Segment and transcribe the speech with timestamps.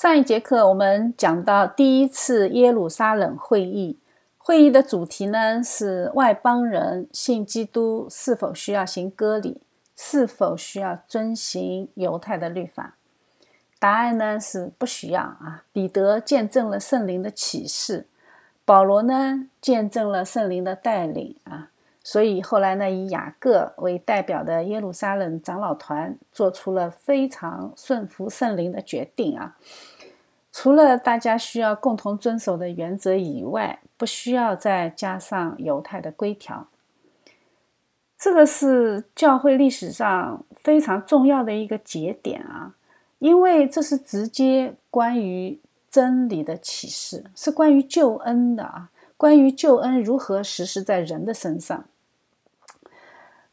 [0.00, 3.98] 上一节课我们讲到第一次耶路撒冷会议，
[4.38, 9.60] 会议的主题呢是外邦人信基督是否需要行割礼，
[9.94, 12.96] 是否需要遵行犹太的律法？
[13.78, 15.64] 答案呢是不需要啊。
[15.70, 18.06] 彼得见证了圣灵的启示，
[18.64, 21.69] 保罗呢见证了圣灵的带领啊。
[22.02, 29.56] 所以后来呢，以雅各为代表的耶路撒冷长老团做出了非常顺服圣灵的决定啊。
[30.52, 36.66] 除了大家需要共同遵守的原则以外，不需要再加上犹太的规条。
[38.18, 42.74] 这个是教会历史上非常重要的一个节点啊，
[43.18, 51.84] 因为这是直接关于真理的启示，是关于救恩的啊，关于救恩如何实施在人的身上。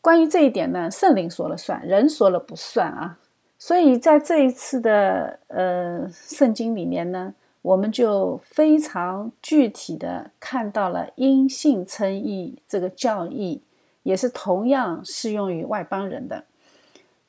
[0.01, 3.17] 关于这一点呢，圣灵说了算，人说了不算啊。
[3.59, 13.63] 所以在这一次的呃圣经里面呢，我们就非常具体的看到了因信称义这个教义，
[14.03, 16.43] 也是同样适用于外邦人的。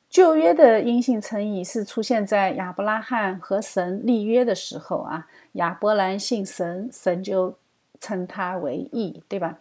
[0.07, 7.55] 旧约的因信称义是出现在亚伯拉罕和神立约的时候啊，亚伯兰信神，神就
[7.99, 9.59] 称他为义，对吧？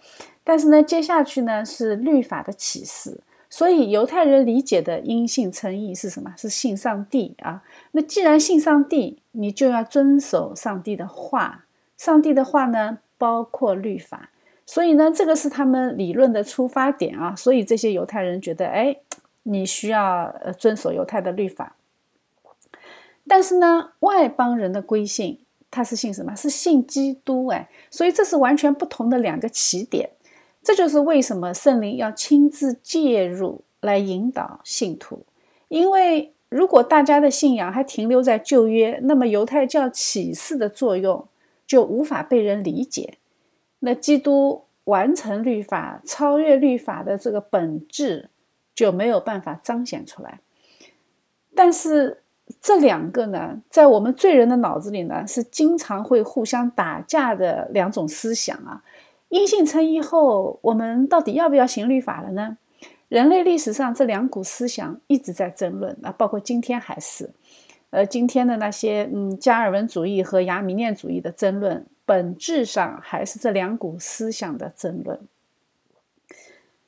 [0.49, 6.33] 但是呢，接下去呢是律法的启示，所以犹太人理解的因信称义是什么？
[6.39, 7.63] 是信上帝啊。
[7.93, 11.67] 那既然信上帝，你就要遵守上帝的话。
[11.99, 14.31] 上帝的话呢，包括律法，
[14.65, 17.37] 所以呢，这个是他们理论的出发点啊。
[17.37, 18.97] 所以这些犹太人觉得，哎，
[19.43, 21.77] 你需要呃遵守犹太的律法。
[23.27, 26.35] 但是呢，外邦人的归信，他是信什么？
[26.35, 27.69] 是信基督哎。
[27.91, 30.09] 所以这是完全不同的两个起点。
[30.69, 35.25] 这就是为什么圣灵要亲自介入来引导信徒，
[35.69, 41.27] 因为如果大家的信仰还停留在旧约，那么犹太教启示的作用
[41.67, 43.15] 就无法被人理解。
[43.79, 48.29] 那基督完成律法、超越律法的这个本质
[48.75, 50.41] 就没有办法彰显出来。
[51.55, 52.21] 但是
[52.61, 58.83] 这两个呢，在我们罪人的脑子里呢，是经常会互相打架的两种思想啊。
[59.29, 62.57] 因信称义后，我们到底要不要行律法了呢？
[63.09, 67.31] 人类历史上这两股思想一直在争论，啊，包括今天还是。
[67.91, 75.19] 呃，今天的那些嗯加尔文主义和亚米念主义的争论，本质上还是这两股思想的争论。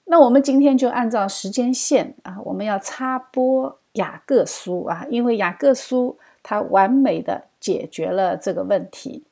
[0.05, 9.25] 那我们今天就按照时间线啊，我们要插播雅各书啊，因为雅各书它完美的解决了这个问题。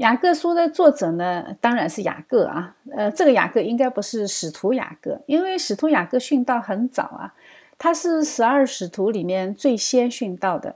[0.00, 2.74] 雅各书的作者呢，当然是雅各啊。
[2.90, 7.34] 呃，这个雅各应该不是使徒雅各，因为使徒雅各殉道很早啊，
[7.78, 10.74] 他是十二使徒里面最先殉道的，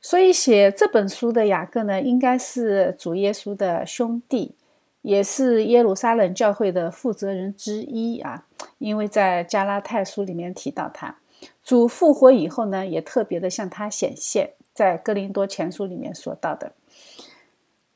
[0.00, 4.56] 所以写这本书的雅各呢，应该是主耶稣的兄弟，
[5.02, 8.46] 也是耶路撒冷教会的负责人之一啊。
[8.78, 11.14] 因为在加拉太书里面提到他，
[11.62, 16.72] 主复活以后呢，也特别的向他显现，在哥林多前书里面说到的。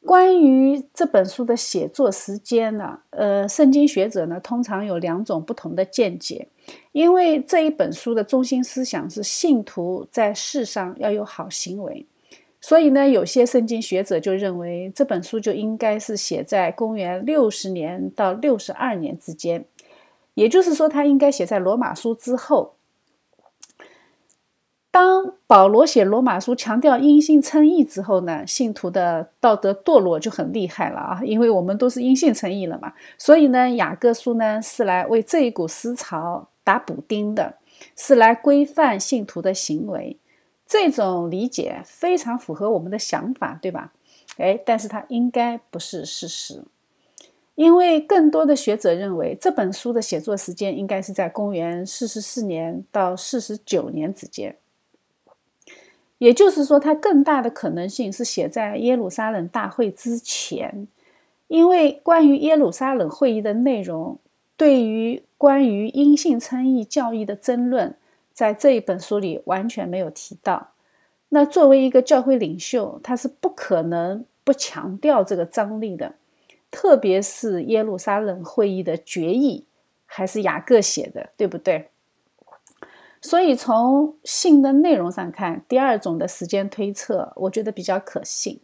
[0.04, 6.46] 关于这本书的写作时间呢，呃，圣经学者呢通常有两种不同的见解，
[6.92, 12.04] 因为这一本书的中心思想是信徒在世上要有好行为，
[12.60, 19.64] 所以呢，有些圣经学者就认为这本书就应该是写在公元六十年到六十二年之间，
[20.34, 22.74] 也就是说，它应该写在罗马书之后。
[24.94, 31.20] 当保罗写罗马书强调因信称义之后呢，信徒的道德堕落就很厉害了啊！
[31.24, 37.56] 因为我们都是因信称义了嘛，所以呢，雅各书呢是来为这一股思潮打补丁的，
[37.96, 40.16] 是来规范信徒的行为。
[40.64, 43.92] 这种理解非常符合我们的想法，对吧？
[44.36, 46.62] 哎，但是它应该不是事实，
[47.56, 54.56] 因为更多的学者认为这本书的写作时间应该是在公元四十四年到四十九年之间。
[56.18, 60.86] 也就是说，它更大的可能性是写在耶路撒冷大会之前，
[61.48, 64.18] 因为关于耶路撒冷会议的内容，
[64.56, 67.96] 对于关于因信称义教义的争论，
[68.32, 70.70] 在这一本书里完全没有提到。
[71.30, 76.14] 那作为一个教会领袖，他是不可能不强调这个张力的，
[76.70, 79.64] 特别是耶路撒冷会议的决议
[80.06, 81.88] 还是雅各写的，对不对？
[83.24, 88.60] 所以从信的内容上看，第二种的时间推测，我觉得比较可信。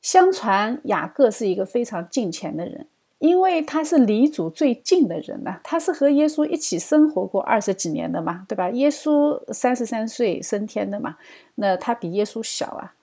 [0.00, 2.86] 相传雅各是一个非常敬虔的人，
[3.18, 8.70] 因为他是离主最近的人呐，他是和耶稣一起生活过二十几年的嘛，对吧？
[8.70, 11.16] 耶稣三十三岁升天的嘛，
[11.56, 12.94] 那他比耶稣小啊。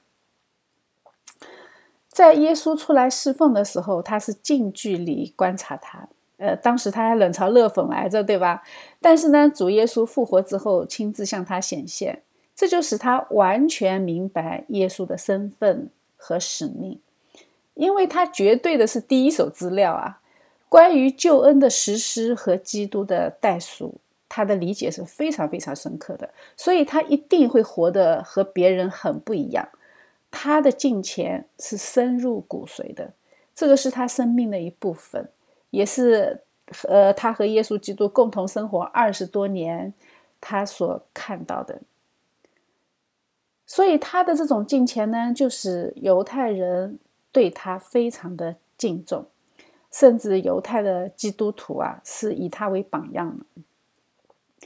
[2.08, 6.08] 在耶稣出来侍奉的时候，他是近距离观察他，
[6.38, 8.64] 呃，当时他还冷嘲热讽来着，对吧？
[9.02, 12.22] 但是呢，主耶稣复活之后，亲自向他显现，
[12.56, 17.00] 这就使他完全明白耶稣的身份和使命。
[17.74, 20.20] 因为他绝对的是第一手资料啊，
[20.68, 23.96] 关于救恩的实施和基督的代赎，
[24.28, 29.70] 他的理解是非常非常深刻的，所以他一定会活得和别人很不一样。
[30.32, 33.14] 他的敬虔是深入骨髓的，
[33.56, 35.30] 这个是他生命的一部分，
[35.70, 36.42] 也是
[36.88, 39.94] 呃他和耶稣基督共同生活二十多年
[40.40, 41.82] 他所看到的。
[43.66, 47.00] 所以他的这种敬虔呢，就是犹太人。
[47.30, 49.28] 对他非常的敬重，
[49.92, 54.66] 甚至犹太的基督徒啊是以他为榜样的，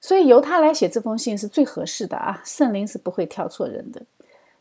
[0.00, 2.40] 所以由他来写这封信是最合适的啊！
[2.42, 4.00] 圣灵是不会挑错人的。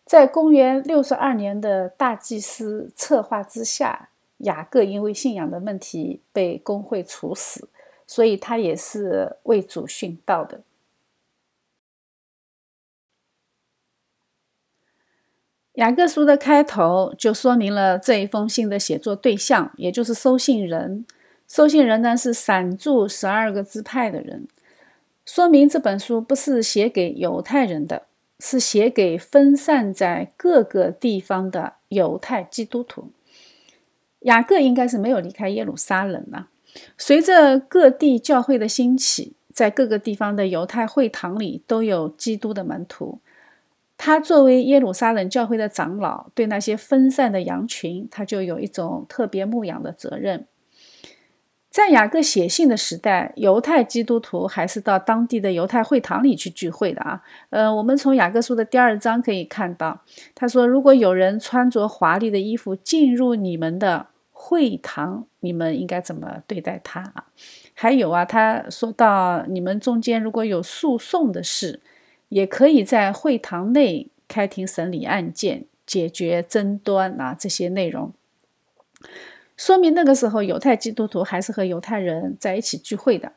[0.04, 7.70] 在公元六十二年的大祭司策划之下，雅各因为信仰的问题被公会处死，
[8.06, 10.62] 所以他也是为主殉道的。
[15.74, 21.06] 雅各书的开头就说明了这一封信的写作对象，也就是收信人。
[21.48, 24.48] 收信人呢是散住十二个支派的人，
[25.24, 28.08] 说明这本书不是写给犹太人的，
[28.40, 33.12] 是写给分散在各个地方的犹太基督徒。
[34.22, 36.48] 雅各应该是没有离开耶路撒冷了。
[36.98, 43.20] 随着各地教会的兴起，在各个地方的犹太会堂里都有基督的门徒。
[43.98, 50.46] 他作为耶路撒冷教会的长老，对那些分散的羊群，他就有一种特别牧养的责任。
[51.70, 57.22] 在雅各写信的时代，犹太基督徒还是到当地的犹太会堂里去聚会的啊。
[57.50, 60.02] 呃，我们从雅各书的第二章可以看到，
[60.34, 67.26] 他说：“如果有人穿着华丽的衣服进入你们的会堂，你们应该怎么对待他啊？”
[67.76, 71.82] 还有啊，他说到你们中间如果有诉讼的事。
[72.30, 78.12] 也可以在会堂内开庭审理案件，解决争端啊，这些内容
[79.58, 83.34] 说明那个时候犹太基督徒还是和犹太人在一起聚会的。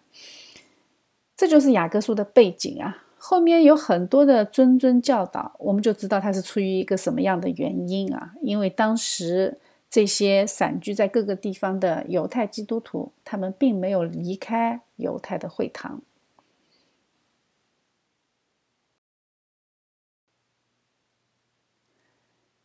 [1.34, 3.04] 这就是雅各书的背景啊。
[3.16, 8.32] 后面有很多的谆谆教导，我们就知道他是出于一个什么样的原因啊？
[8.42, 9.58] 因为当时
[9.90, 16.00] 这些散居在各个地方的犹太基督徒，他们并没有离开犹太的会堂。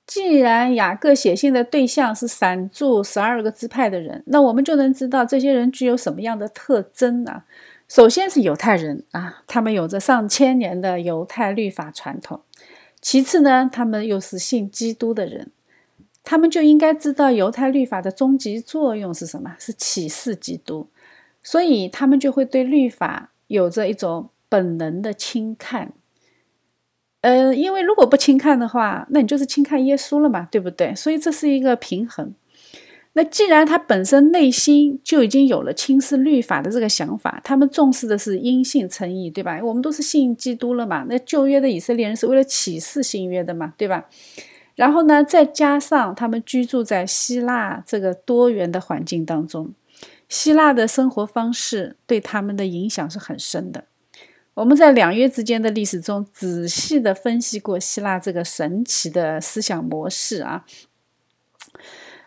[0.08, 7.44] 既然雅各写信的对象是散住十二个支派的人，那我们就能知道这些人具有什么样的特征呢？
[7.88, 12.40] 首先是犹太人啊，他们有着上千年的犹太律法传统；
[13.02, 15.52] 其次呢，他们又是信基督的人，
[16.24, 19.56] 他们就应该知道犹太律法的终极作用是什么？
[19.60, 20.88] 是启示基督，
[21.44, 25.94] 所以他们就会对律法有着一种本能的轻看。
[27.26, 30.94] 呃，因为如果不轻看的话，那你就是轻看耶稣了嘛，对不对？
[30.94, 32.32] 所以这是一个平衡。
[33.14, 39.60] 那既然他本身内心就已经有了轻视律法的这个想法，他们重视的是因信称义，对吧？
[39.64, 41.04] 我们都是信基督了嘛。
[41.10, 44.06] 那旧约的以色列人是为了启示新约的嘛，对吧？
[44.76, 49.74] 然后呢，再加上他们居住在希腊这个多元的环境当中，
[50.30, 53.86] 希腊的生活方式对他们的影响是很深的。
[54.56, 60.66] 我们在两约之间的历史中仔细的分析过希腊这个神奇的思想模式啊，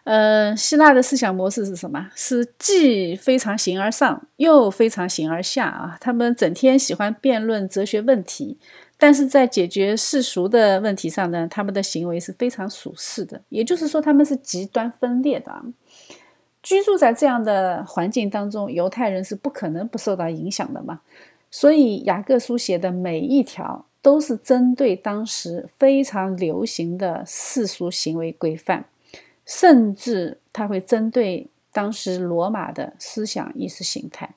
[0.04, 2.11] 呃，希腊的思想模式是什么？
[2.14, 5.97] 是既非常形而上，又非常形而下啊。
[6.00, 8.58] 他们整天喜欢辩论哲学问题，
[8.99, 13.40] 但是在解决世俗的问题上呢，他们的行为是非常属世的。
[13.49, 15.62] 也就是说，他们是极端分裂的。
[16.62, 21.00] 居住在这样的环境当中，犹太人是不可能不受到影响的嘛。
[21.50, 28.84] 所以雅各书写的每一条都是针对当时非常流行的世俗行为规范，
[29.46, 34.34] 甚至他会针对当时罗马的思想意识形态。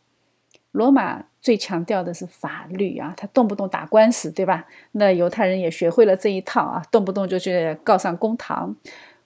[0.72, 4.66] 罗马最强调的是法律啊，他动不动打官司，对吧？
[4.94, 8.76] 那犹太人也学会了这一套啊，动不动就去告上公堂。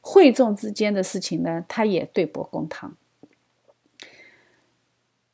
[0.01, 2.95] 会众之间的事情呢，他也对簿公堂。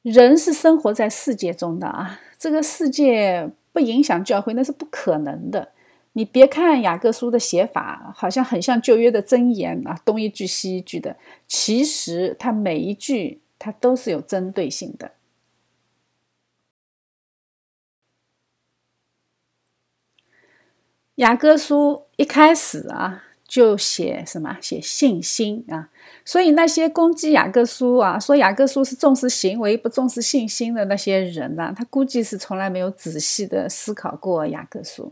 [0.01, 2.19] 人是生活在世界中的啊。
[2.41, 5.73] 这个世界不影响教会，那是不可能的。
[6.13, 11.15] 你别看雅各书的写法好像很像旧约的箴言啊，东一句西一句的，
[11.47, 15.11] 其实它每一句它都是有针对性的。
[21.17, 24.57] 雅各书一开始啊，就写什么？
[24.59, 25.91] 写信心啊。
[26.31, 35.11] 所以那些攻击雅各书啊，说雅各书是重视行为不重视信心的那些人呢，他估计是从来没有仔细的思考过雅各书。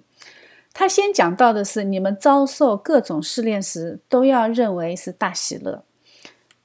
[0.72, 5.84] 他先讲到的是，你们遭受各种试炼时，都要认为是大喜乐。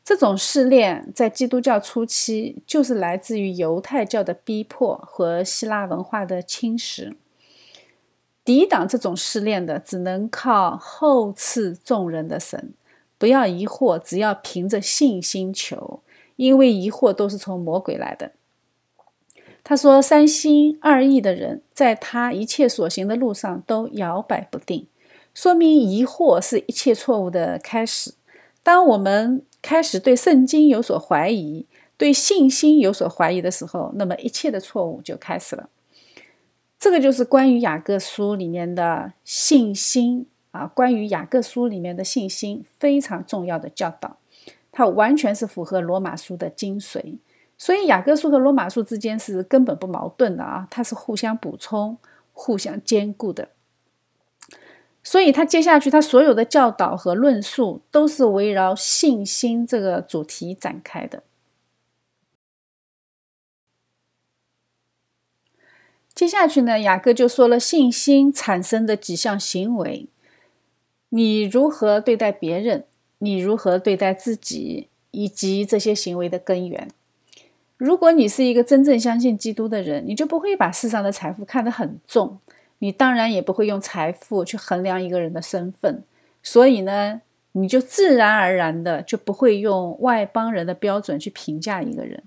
[0.04, 7.12] 这种试炼在基督教初期，就是来自于犹太教的逼迫和希腊文化的侵蚀。
[8.44, 12.72] 抵挡这种试炼的，只能靠后赐众人的神。
[13.24, 16.02] 不要疑惑，只要凭着信心求，
[16.36, 18.32] 因为疑惑都是从魔鬼来的。
[19.62, 24.86] 他说：“三心二意的人，在他一切所行的路上都摇摆不定，
[25.32, 28.12] 说明疑惑是一切错误的开始。
[28.62, 31.64] 当我们开始对圣经有所怀疑，
[31.96, 35.70] 对信心有所怀疑的时候，那么一切的错误就开始了。
[36.78, 44.16] 这个就是关于雅各书里面的信心啊，关于雅各书里面的信心非常重要的教导，
[44.72, 47.18] 它完全是符合罗马书的精髓。”
[47.58, 51.98] 所以雅各书和罗马书之间是根本不矛盾的啊，它是互相补充、
[52.32, 53.50] 互相兼顾的。
[55.02, 61.22] 所以他接下去他所有的教导和论述都是围绕信心这个主题展开的。
[66.14, 70.08] 接下去呢，雅各就说了信心产生的几项行为：
[71.14, 72.82] 你如何对待别人，
[73.18, 76.88] 你如何对待自己，以及这些行为的根源。
[77.76, 82.40] 如果你是一个真正相信基督的人，你就不会把世上的财富看得很重，
[82.80, 86.02] 你当然也不会用财富去衡量一个人的身份。
[86.42, 87.20] 所以呢，
[87.52, 92.24] 你就自然而然的就不会用外邦人的标准去评价一个人。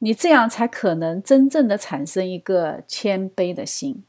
[0.00, 4.02] 你这样才可能真正的产生一个谦卑的心。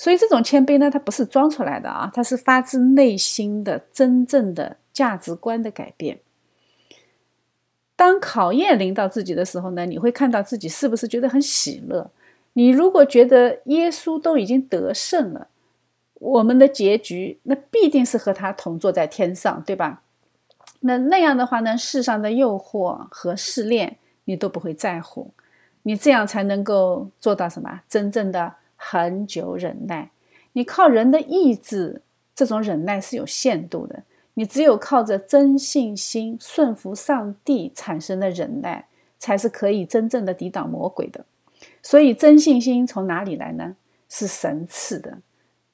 [0.00, 6.20] 所以这种谦卑呢，它不是装出来的啊，它是发自内心的真正的价值观的改变。
[7.96, 12.10] 当考验临到自己的时候呢，你会看到自己是不是觉得很喜乐。
[12.54, 15.48] 你如果觉得耶稣都已经得胜了，
[16.14, 20.00] 我们的结局那必定是和他同坐在天上，对吧？
[20.80, 25.30] 那那样的话呢，世上的诱惑和试炼你都不会在乎，
[25.82, 27.82] 你这样才能够做到什么？
[27.86, 30.10] 真正的恒久忍耐。
[30.54, 32.00] 你靠人的意志，
[32.34, 34.02] 这种忍耐是有限度的。
[34.34, 38.86] 你只有靠着真信心顺服上帝产生的忍耐，
[39.18, 41.24] 才是可以真正的抵挡魔鬼的。
[41.82, 43.76] 所以，真信心从哪里来呢？
[44.08, 45.18] 是神赐的，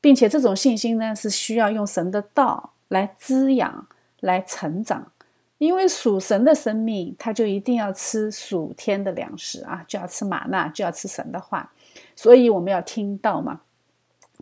[0.00, 3.86] 并且这种信心呢，是需要用神的道来滋养、
[4.20, 5.12] 来成长。
[5.58, 11.72] 因为属神的生命，他就一定要吃属天的粮食啊，就要吃玛纳，就要吃神的话。
[12.16, 13.60] 所以，我们要听到嘛，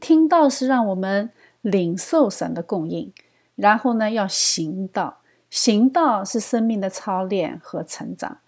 [0.00, 1.28] 听到是让我们
[1.60, 3.12] 领受神的供应。
[3.56, 5.18] 然后呢，要行道，
[5.50, 8.38] 行道是生命的操练和成长，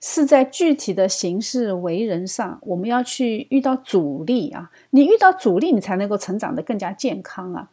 [0.00, 4.70] 是在具体的行事为人上，我们要去遇到阻力啊！
[4.90, 7.68] 你遇到阻力，你才能够成长得更加健康啊！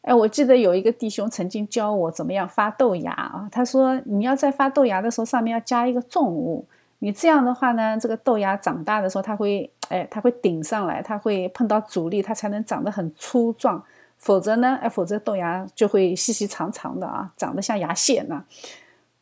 [0.00, 6.66] 哎，我记得有一个弟兄曾经教我怎么样发豆芽啊，他说你要在发豆芽的时候上面要加一个重物，
[7.00, 13.84] 你这样的话呢，这个豆芽长大的时候，它会哎，它会顶上来，它会碰到阻力，它才能长得很粗壮。
[14.16, 14.78] 否则呢？
[14.82, 18.44] 哎，否则豆芽就会细细长长的啊，长得像牙线呢。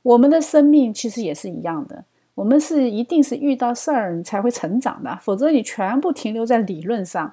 [0.03, 7.33] 我们的生命其实也是一样的，我们是一定是遇到事儿你才会成长的，否则你全部停留在理论上，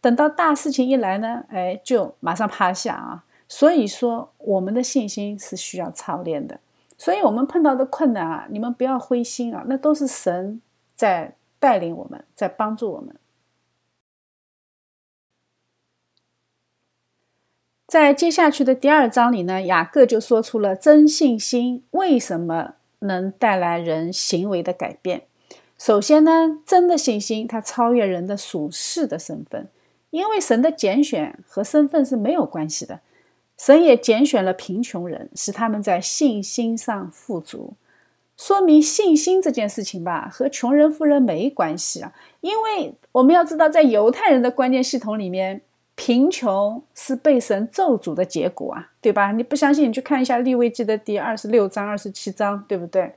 [0.00, 3.24] 等到大事情一来呢，哎，就马上趴下啊。
[3.48, 6.58] 所以说，我们的信心是需要操练的。
[6.98, 10.60] 所以我们碰到的困难啊，你们不要灰心啊，那都是神
[10.94, 13.16] 在带领我们，在帮助我们。
[17.86, 25.22] 在接下去的第二章里呢，雅各就说出了真信心为什么能带来人行为的改变。
[25.78, 29.68] 首先呢，真的信心它超越人的属世的身份，
[30.10, 33.00] 因为神的拣选和身份是没有关系的。
[33.56, 37.74] 神也拣选了贫穷人，使他们在信心上富足，
[38.36, 42.12] 说明信心这件事情吧，和穷人富人没关系啊。
[42.40, 45.62] 因为我们要知道，在犹太人的观念系统里面。
[45.98, 49.32] 贫穷是被神咒诅的结果啊，对吧？
[49.32, 53.14] 你不相信，你去看一下利未记的第二十六章、二十七章，对不对？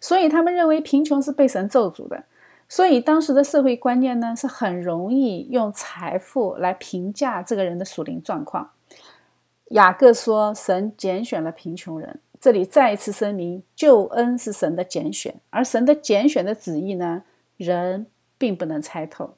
[0.00, 2.24] 所以他们认为贫穷是被神咒诅的。
[2.66, 8.70] 所以当时的社会观念呢，是很容易用财富来评价这个人的属灵状况。
[9.72, 17.22] 雅各说：“神拣选了贫穷人。”这里再一次声明，救恩是神的拣选，而神的拣选的旨意呢，
[17.56, 18.04] 人
[18.36, 19.36] 并不能猜透。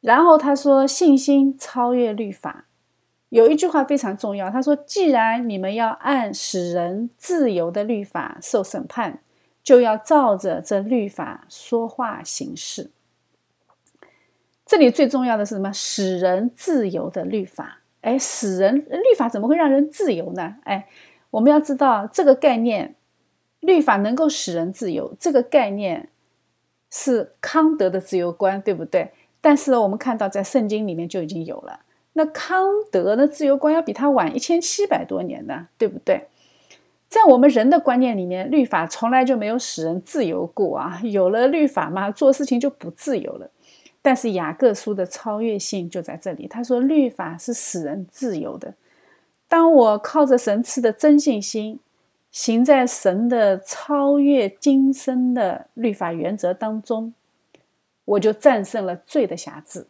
[0.00, 2.66] 然后他说：“信心超越律法。”
[3.30, 9.18] 有一句话非常重要，他说：“既然你们要按使人自由的律法受审判，
[9.64, 12.92] 就要照着这律法说话行事。”
[14.64, 15.72] 这里最重要的是什么？
[15.72, 17.80] 使人自由的律法。
[18.02, 20.58] 哎，使人律法怎么会让人自由呢？
[20.62, 20.86] 哎，
[21.36, 22.94] 我们要知道这个概念，
[23.60, 26.08] 律法能够使人自由，这个概念
[26.90, 29.10] 是康德的自由观，对不对？
[29.42, 31.80] 但是我们看到在圣经里面就已经有了。
[32.14, 36.28] 那康德的自由观要比他晚一千七百多年呢，对不对？
[37.10, 40.98] 在我们人的观念里面，律法从来就没有使人自由过啊！
[41.04, 43.50] 有了律法嘛，做事情就不自由了。
[44.00, 46.48] 但是雅各书的超越性就在这里。
[46.48, 48.72] 他说，律法是使人自由的。
[49.48, 51.78] 当我靠着神赐的真信心，
[52.30, 57.14] 行在神的超越今生的律法原则当中，
[58.04, 59.86] 我就战胜了罪的辖制。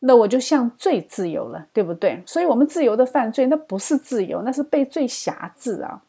[0.00, 2.22] 那我就向罪自由了，对不对？
[2.26, 6.02] 所以，我们自由的犯罪，那不是自由，那是被罪辖制啊。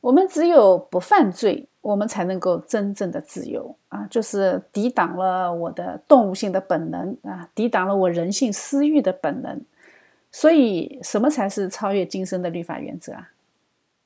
[0.00, 1.68] 我们只有不犯罪。
[1.82, 4.06] 我们才能够真正的自由啊！
[4.08, 9.60] 就是抵挡了我的动物性的本能啊，抵挡了我人性私欲的本能。
[10.32, 13.28] 所以，什么才是超越今生的律法原则啊？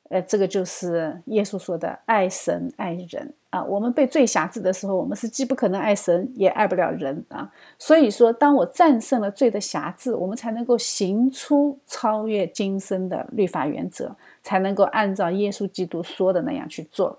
[0.09, 3.62] 呃，这个就是耶稣说的“爱神爱人”啊。
[3.64, 7.52] 我们被罪辖制的时候，我们是既不可能爱神，也爱不了人啊。
[7.78, 17.18] 所以说，当我战胜了罪的辖制，我们才能够行出超越今生的律法原则，才能够按照耶稣基督说的那样去做。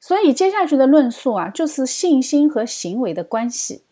[0.00, 3.82] 所以接下去的论述啊，就是信心和行为的关系。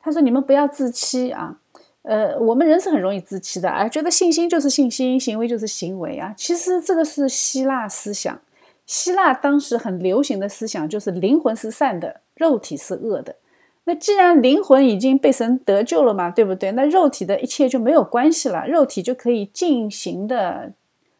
[0.00, 1.60] 他说：“你们不要自欺啊，
[2.04, 6.32] 呃，我们人是很容易自欺的啊，觉得信心就是信心，行为就是行为啊。
[6.36, 8.38] 其实这个是希腊思想，
[8.86, 13.36] 希腊当时很流行的思想就是灵魂是善的，肉体是恶的。
[13.84, 16.72] 那既然灵魂已经被神得救了嘛，对不对？
[16.72, 20.72] 那肉体的一切就没有关系了，肉体就可以尽行的，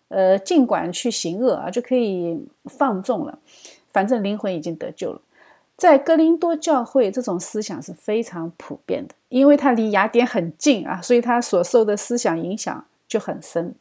[0.08, 3.38] 呃，尽管去行恶啊，就可以放纵了。”
[3.92, 5.20] 反正灵魂已经得救了，
[5.76, 13.74] 在哥林多教会，这种思想是非常普遍的，因为它离雅典很近啊，所以它所受的思想影响就很深。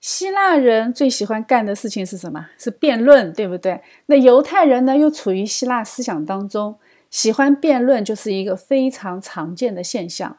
[0.00, 2.46] 希腊人最喜欢干的事情是什么？
[2.56, 3.82] 是辩论，对不对？
[4.06, 6.78] 那犹太人呢，又处于希腊思想当中，
[7.10, 10.38] 喜欢辩论就是一个非常常见的现象。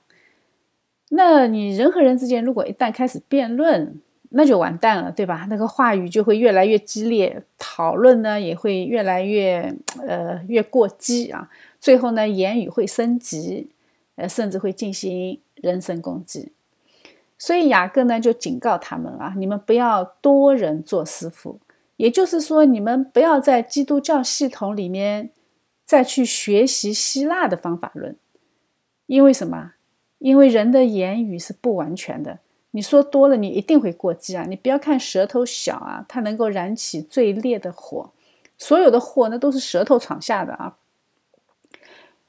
[1.10, 5.48] 那你人和人之间，如果一旦开始辩论，那就完蛋了，对吧？
[5.50, 9.74] 那个话语就会越来越激烈，讨论呢也会越来越
[10.06, 13.70] 呃越过激啊，最后呢言语会升级，
[14.16, 16.52] 呃甚至会进行人身攻击。
[17.38, 21.60] 所以雅各呢就警告他们啊，你们不要多人做师傅，
[21.96, 25.30] 也就是说你们不要在基督教系统里面
[25.86, 28.16] 再去学习希腊的方法论，
[29.06, 29.74] 因为什么？
[30.20, 32.40] 因为人的言语是不完全的。
[32.72, 34.46] 你说多了，你一定会过激啊！
[34.48, 38.12] 你不要看舌头小啊，它能够燃起最烈的火。
[38.58, 40.78] 所有的祸，那都是舌头闯下的啊。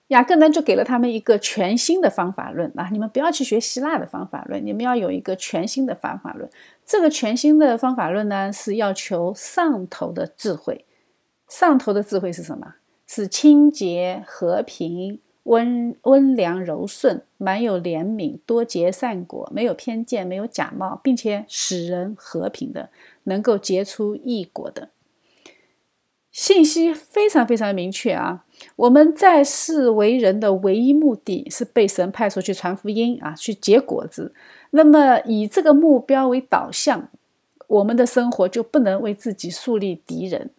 [0.09, 2.89] 雅各呢，就给了他们一个全新的方法论啊！
[2.91, 6.49] 你们不要去学希腊的方法论，你们要有一个全新的方法论。
[6.87, 10.87] 这个全新的方法论呢，是要求上头的智慧。
[11.47, 12.77] 上头的智慧是什么？
[13.07, 15.21] 是清洁、和平。
[15.49, 22.91] 温温良柔顺，满有怜悯，多结善果，没有偏见，没有假冒，并且使人和平的，
[23.25, 24.91] 能够结出异果的。
[26.31, 28.45] 信息非常非常明确啊！
[28.77, 34.35] 我们在世为人的唯一目的是被神派出去传福音啊，去结果子。
[34.73, 37.09] 那么以这个目标为导向，
[37.67, 40.51] 我们的生活就不能为自己树立敌人，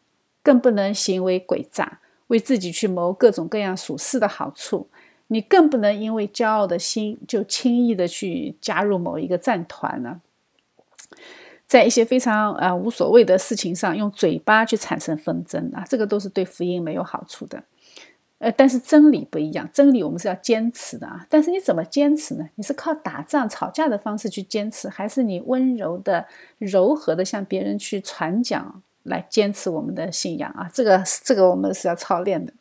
[0.41, 1.99] 更不能行为诡诈。
[2.29, 4.87] 为自己去谋各种各样属世的好处，
[5.27, 10.21] 你更不能因为骄傲的心就轻易的去加入某一个战团呢。
[11.67, 17.63] 在一些非常啊无所谓的事情上，用嘴巴去产生纷争啊，这个都是对福音没有好处的。
[18.39, 21.27] 呃，但是真理不一样，真理我们是要坚持的啊。
[21.29, 22.49] 但是你怎么坚持呢？
[22.55, 26.25] 你是靠打仗吵架的方式去坚持，还是你温柔的、
[26.57, 28.81] 柔和的向别人去传讲？
[29.03, 32.53] 来坚持我们的信仰啊，这个这个我们是要操练的。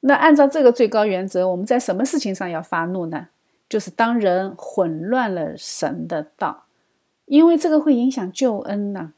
[0.00, 3.28] 那按照这个最高原则，我们在什么事情上要发怒呢？
[3.68, 6.64] 就是当人混乱了神的道，
[7.26, 9.12] 因为这个会影响救恩呐。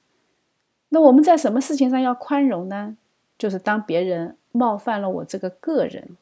[0.90, 2.96] 那我们在什么事情上要宽容呢？
[3.38, 6.16] 就是当别人冒犯了我这个个人。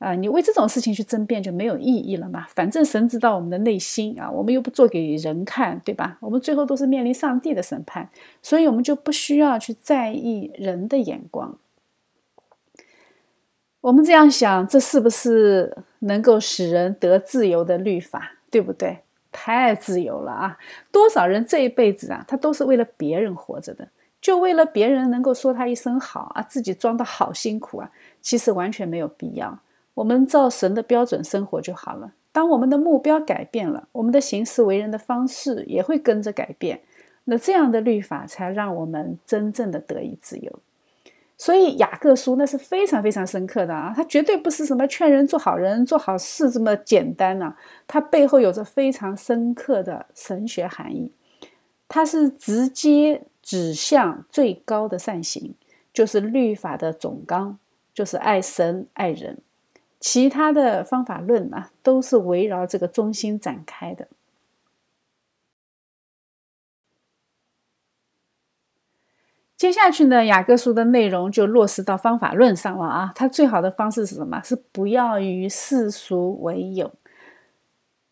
[0.00, 2.46] 啊，你为这种事情去争辩就没有意义了嘛？
[2.48, 6.16] 反正神知道我们的内心啊，我们又不做给人看，对吧？
[6.20, 8.08] 我们最后都是面临上帝的审判，
[8.40, 11.58] 所以我们就不需要去在意人的眼光。
[13.82, 18.32] 我们这样想，这是不是能够使人得自由的律法？
[18.50, 19.00] 对不对？
[19.30, 20.58] 太自由了啊！
[20.90, 23.86] 多少人这一辈子啊，他都是为了别人活着的，
[24.20, 29.60] 就为了别人能够说他一声好啊，自己装的好辛苦啊，其实完全没有必要。
[30.00, 32.10] 我们照神的标准生活就好了。
[32.32, 36.80] 当我们的目标改变了，我们的行事为人的方式也会跟着改变。
[37.24, 40.58] 那这样的律法才让我们真正的得以自由。
[41.36, 47.54] 所以雅各书那是非常非常深刻的啊，它绝对不是什么劝人做好人、做好事这么简单呢。
[47.86, 51.12] 它背后有着非常深刻的神学含义。
[51.88, 55.54] 它是直接指向最高的善行，
[55.92, 57.58] 就是律法的总纲，
[57.92, 59.36] 就是爱神爱人。
[60.00, 64.08] 其他的方法论啊，都是围绕这个中心展开的。
[69.56, 73.12] 接下去呢，雅各书的内容就落实到方法论上了啊。
[73.14, 74.42] 它最好的方式是什么？
[74.42, 76.90] 是不要与世俗为友。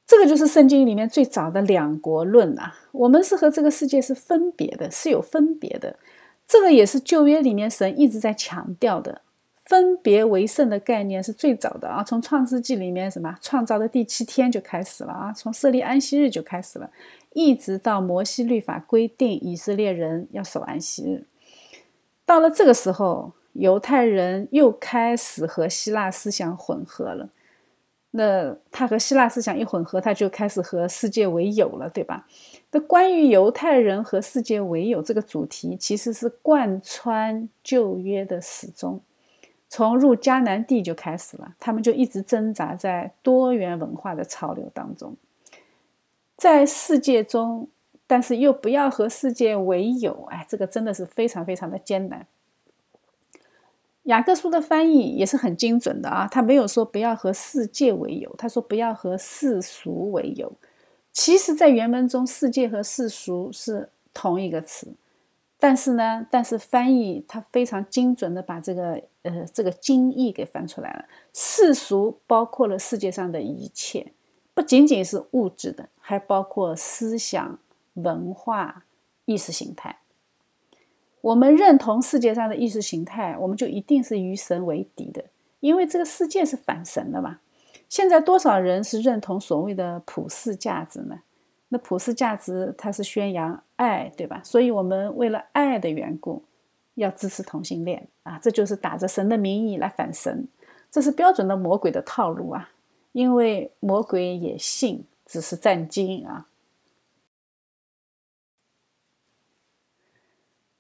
[0.07, 2.75] 这个就是圣经里面最早的两国论啊。
[2.93, 5.99] 我们是和这个世界是分别的，是有分别的。
[6.47, 9.23] 这个也是旧约里面神一直在强调的。
[9.69, 16.91] 分别为圣的概念是最早的啊，从创世纪里面什么创造的第七天就开始了啊，从设立安息日就开始了，
[17.35, 21.27] 一直到摩西律法规定以色列人要守安息日。
[22.25, 27.29] 到了这个时候，犹太人又开始和希腊思想混合了。
[28.13, 32.27] 那他和希腊思想一混合，他就开始和世界为友了，对吧？
[32.71, 39.03] 那关于犹太人和世界为友这个主题，其实是贯穿旧约的始终。
[39.69, 45.15] 从入迦南地就开始了，他们就一直挣扎在多元文化的潮流当中，
[46.37, 47.69] 在世界中，
[48.07, 52.27] 但是又不要和世界为友，哎，这个真的是非常非常的艰难。
[54.05, 60.51] 雅各书的翻译也是很精准的啊，他没有说不要和世界为友，他说不要和世俗为友。
[61.13, 64.95] 其实，在原文中，世界和世俗是同一个词。
[65.61, 71.05] 但是呢，但是翻译它非常精准的把这个呃这个经义给翻出来了。
[71.35, 74.13] 世俗包括了世界上的一切，
[74.55, 77.59] 不仅仅是物质的，还包括思想、
[77.95, 78.85] 文化、
[79.25, 79.99] 意识形态。
[81.21, 85.25] 我们认同世界上的意识形态，我们就一定是与神为敌的，
[85.59, 87.41] 因为这个世界是反神的嘛。
[87.89, 91.23] 现在多少人是认同所谓的普世价值呢？
[91.71, 94.43] 那普世价值它是宣扬爱，对吧？
[94.45, 96.43] 所以我们为了爱的缘故，
[96.95, 98.39] 要支持同性恋啊！
[98.43, 100.49] 这就是打着神的名义来反神，
[100.91, 102.71] 这是标准的魔鬼的套路啊！
[103.13, 106.49] 因为魔鬼也信，只是战惊啊。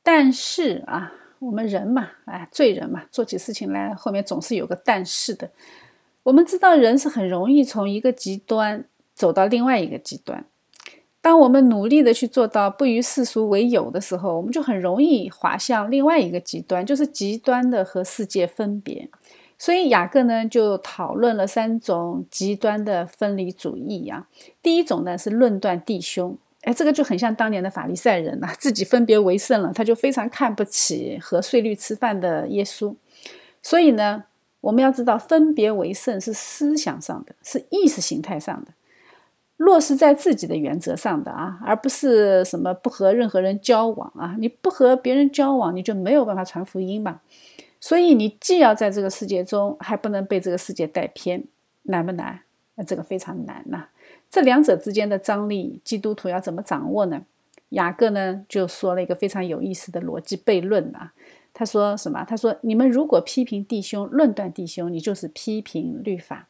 [0.02, 5.50] 但是啊，我们人嘛，哎，罪人嘛，做起事情来后面总是有个但是的。
[6.24, 8.84] 我们知道人是很容易从一个极端
[9.14, 10.44] 走到另外一个极端。
[11.28, 19.10] 当我们努力的去做到不与世俗为友的时候，我们就很容易滑向另外一个极端，就是极端的和世界分别。
[19.58, 24.26] 所以雅各呢就讨论了三种极端的分离主义呀。
[24.62, 32.94] 第一种呢是论断弟兄，哎，这个就很像当年的法利赛人呐，自己分别为圣了，他就非常看不起和税率吃饭的耶稣。
[33.62, 34.24] 所以呢，
[34.62, 38.72] 我们要知道，分别为圣是思想上的，是意识形态上的。
[39.58, 44.34] 落实在自己的原则上的啊，而不是什么不和任何人交往啊。
[44.38, 47.20] 你不和别人交往，你就没有办法传福音嘛。
[47.80, 51.44] 所以你既要在这个世界中，还不能被这个世界带偏，
[51.82, 52.40] 难不难？
[52.76, 53.86] 那这个非常难呐。
[54.30, 57.22] 这两者之间的张力，基督徒要怎么掌握呢？
[57.70, 61.12] 雅各呢就说了一个非常有意思的逻辑悖论啊。
[61.52, 62.24] 他说什么？
[62.24, 66.46] 他说：你们如果批评弟兄，论断弟兄，你就是批评律法。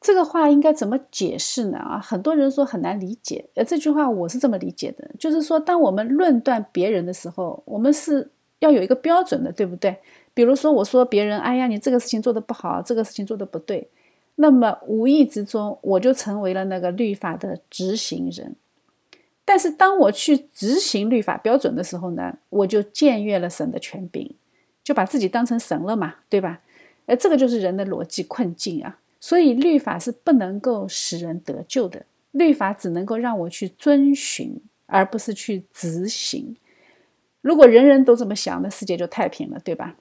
[0.00, 1.78] 这个话应该怎么解释呢？
[1.78, 3.44] 啊，很多人说很难理解。
[3.54, 8.30] 呃，这句话我是这么理解的，就是说，当我们论断别人的时候，我们是
[8.60, 9.96] 要有一个标准的，对不对？
[10.34, 13.88] 比如说，我说别人，哎呀，你这个事情做的不好，这个事情做的不对，
[14.36, 18.54] 那么无意之中我就成为了那个律法的执行人。
[19.44, 24.32] 但是当我去执行律法标准的时候呢，我就僭越了神的权柄，
[24.84, 26.60] 就把自己当成神了嘛，对吧？
[27.06, 28.98] 呃，这个就是人的逻辑困境啊。
[29.20, 36.56] 所以律法是不能够使人得救的，律法只能够让我去遵循，而不是去执行。
[37.40, 39.96] 如果人人都这么想，那世界就太平了，对吧？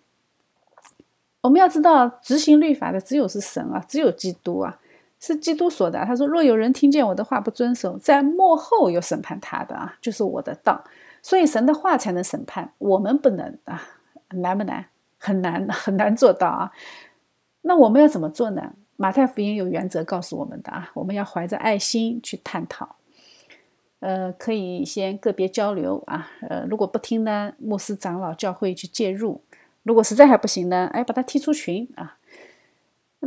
[1.41, 4.79] 我们要知道，执行律法的只有是神啊，只有基督啊，
[5.19, 6.03] 是基督说的。
[6.05, 10.83] 他说：“若有人听见我的话不遵守，在幕后有审判他的啊，就是我的道。”
[11.21, 13.81] 所以神的话才能审判，我们不能啊，
[14.29, 14.85] 难不难？
[15.17, 16.71] 很难，很难做到啊。
[17.61, 18.73] 那我们要怎么做呢？
[18.97, 22.95] 马太福音有原则告诉我们的啊，我们要怀着爱心去探讨。
[23.99, 29.41] 呃，可以先个别交流啊，呃，如果不听呢，牧师长老教会去介入。
[29.83, 32.17] 如果实在还不行呢，哎，把他踢出群啊。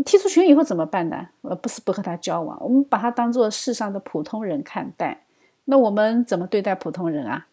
[0.04, 1.28] 踢出群以后怎么办呢？
[1.42, 5.22] 呃，不是不和他交往，我们把他当做世上的普通人看待。
[5.64, 7.46] 那我们怎么对待普通人啊？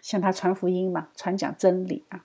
[0.00, 2.24] 向他传福音嘛，传讲真理啊。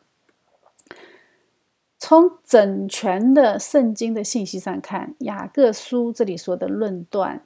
[2.00, 7.44] 从整全的圣经的信息上看，雅各书这里说的论断。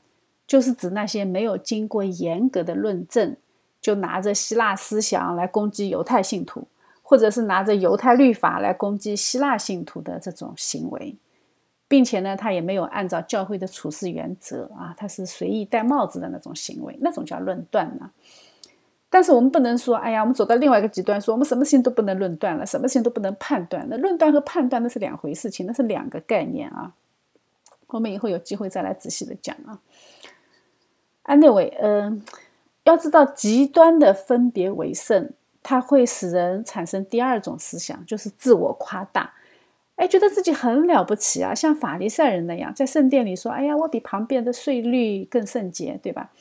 [0.48, 3.38] 就是指那些没有经过严格的论证，
[3.80, 6.68] 就拿着希腊思想来攻击犹太信徒，
[7.02, 11.16] 或者是拿着犹太律法来攻击希腊信徒的这种行为，
[11.88, 18.12] 并且呢，他也没有按照教会的处事原则啊，他是随意戴帽子的那种行为，那种叫论断呢。
[19.13, 23.86] 但是我们不能说，哎呀，我们走到另外一个极端，说我们什么事情都不能论断了，什么事情都不能判断。
[23.89, 26.93] 那论断和判断那是两回事情，那是两个概念啊。
[27.88, 29.82] 我们以后有机会再来仔细的讲啊。
[31.26, 32.24] Anyway，嗯，
[32.86, 39.34] 要知道极端的分别为圣，它会使人产生第二种思想，就是自我夸大，
[39.97, 46.32] 哎，觉得自己很了不起啊，像法利赛人那样，在圣殿里说：“哎呀，我比旁边的税率更圣洁，对吧？”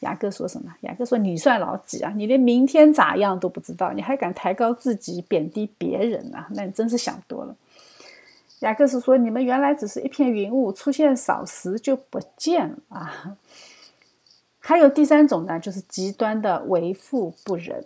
[0.00, 0.74] 雅各说什么？
[0.80, 2.12] 雅各说：“你算老几啊？
[2.16, 6.46] 你连明天咋样都不知道，你还敢抬高自己，贬低别人啊？
[6.50, 7.54] 那你真是想多了。”
[8.60, 13.36] 雅各是说：“你们原来只是一片云雾，出现少时就不见了啊。
[14.58, 17.84] ”还有第三种呢，就是极端的为富不仁。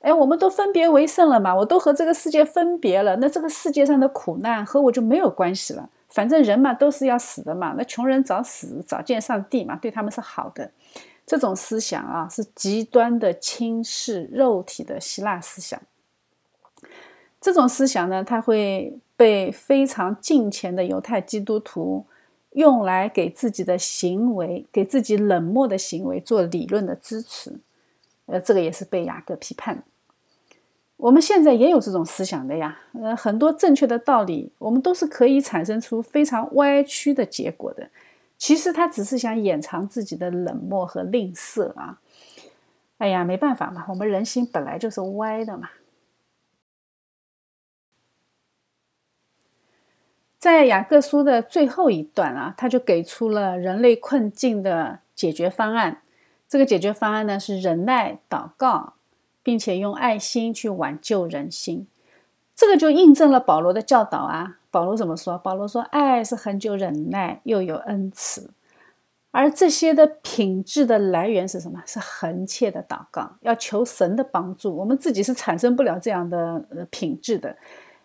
[0.00, 5.90] 哎，我们都分别为圣了嘛，我都和这个世界分别了，那这个世界上的苦难和我就没有关系了。
[6.08, 10.70] 反正人嘛都是要死的嘛，那穷人早死早见上帝嘛，对他们是好的。
[11.30, 15.80] 这种思想啊，是极端的轻视肉体的希腊思想。
[17.40, 22.04] 这种思想呢，它会被非常近前的犹太基督徒。
[22.54, 27.60] 用来给自己的行为、给自己冷漠的行为做理论的支持，
[28.26, 29.84] 呃，这个也是被雅各批判。
[30.96, 37.88] 我们现在也有这种思想的呀，呃，很多正确的道理，我们都是可以产生出非常歪曲的结果的。
[38.40, 42.00] 其实他只是想掩藏自己的冷漠和吝啬啊。
[42.96, 45.68] 哎呀，没办法嘛，我们人心本来就是歪的嘛。
[50.38, 56.00] 在雅各书的最后一段啊，他就给出了人类困境的解决方案。
[56.48, 58.94] 这个解决方案呢是忍耐、祷告，
[59.42, 61.86] 并且用爱心去挽救人心。
[62.56, 64.59] 这个就印证了保罗的教导啊。
[64.70, 65.36] 保罗怎么说？
[65.38, 68.50] 保罗说：“爱是很久忍耐，又有恩慈。”
[69.32, 71.82] 而这些的品质的来源是什么？
[71.86, 74.74] 是恒切的祷告，要求神的帮助。
[74.76, 77.56] 我们自己是产生不了这样的呃品质的，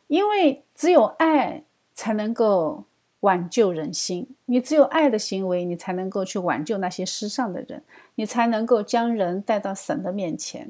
[0.07, 1.63] 因为只有爱。
[1.97, 2.83] 才能够
[3.21, 4.27] 挽救人心。
[4.47, 7.81] 你只有爱的行为，你才能够去挽救那些失丧的人，
[8.15, 10.69] 你才能够将人带到神的面前。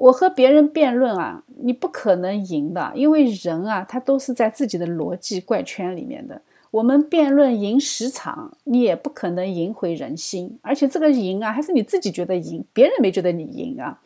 [0.00, 6.40] 我和别人辩论啊，你不可能赢的，因为人啊，他都是在自己的逻辑怪圈里面的。
[6.70, 10.58] 我们辩论赢十场，你也不可能赢回人心。
[10.62, 14.00] 而且这个赢啊，还是你自己觉得赢，别人没觉得你赢啊。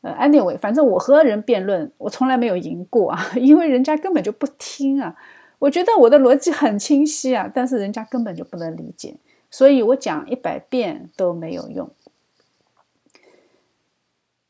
[0.00, 5.14] 呃，anyway，反正我和人辩论，我从来没有赢过啊， 因为人家根本就不听啊。
[5.58, 9.14] 我觉得我的逻辑很清晰啊，但是人家根本就不能理解，
[9.50, 11.88] 所以我讲一百遍都没有用。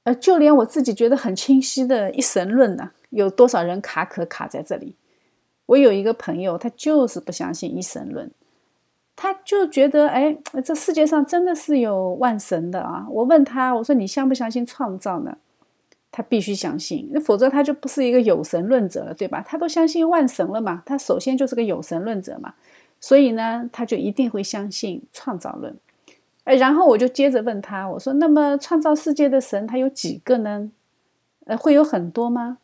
[0.07, 4.95] 呃，就连我自己觉得很清晰的一神论呢，有多少人卡壳卡在这里？
[5.66, 8.31] 我有一个朋友，他就是不相信一神论，
[9.16, 13.05] 他就觉得，哎，这世界上真的是有万神的啊。
[13.11, 15.37] 我问他，我说你相不相信创造呢？
[16.12, 19.45] 他必须相信，那否则他就不是一个有神论者了，对吧？
[19.45, 22.55] 他都相信万神了嘛，他首先就是个有神论者嘛，
[23.01, 25.75] 所以呢，他就一定会相信创造论。
[26.47, 30.71] 哎，然后我就接着问他，我说：“那么创造世界的神他有几个呢？
[31.45, 32.59] 呃，会有很多吗？”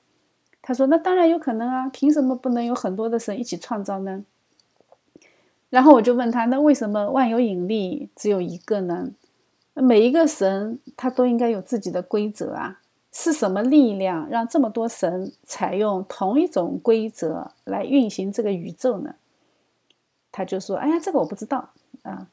[0.63, 4.25] 他说：“那当然有可能啊，凭什么不能有很多的神一起创造呢？”
[5.69, 9.09] 然后我就问他：“那为什么万有引力只有一个呢？
[9.75, 12.79] 每一个神他都应该有自己的规则啊。”
[13.13, 19.17] 是什么力量让这么多神采用同一种规则来运行这个宇宙呢？
[20.31, 21.69] 他就说：“哎呀，这个我不知道
[22.05, 22.29] 啊。”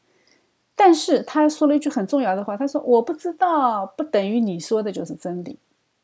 [0.81, 5.59] 但是他说了一句很重要的话，他说：“我不知道，不等于你说的就是真理。”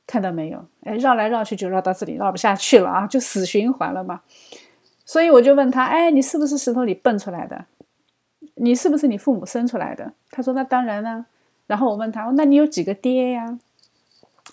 [0.05, 0.65] 看到没有？
[0.83, 4.19] 哎，绕来绕去就绕到这里，绕不下去了啊，就死循环了嘛。
[5.05, 7.63] 所以我就问他：“哎，你是不是石头里蹦出来的？
[8.55, 11.25] 你是不是你父母生出来的？”他说：“那当然了。”
[11.67, 13.57] 然后我问他：“那你有几个爹呀？”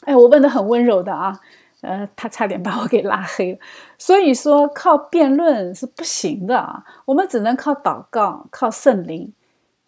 [0.06, 1.40] 哎，我问的很温柔的啊，
[1.80, 3.58] 呃，他差点把我给拉黑。
[3.98, 9.32] 所以说，靠辩论是不行的啊，我们只能靠祷告，靠圣灵。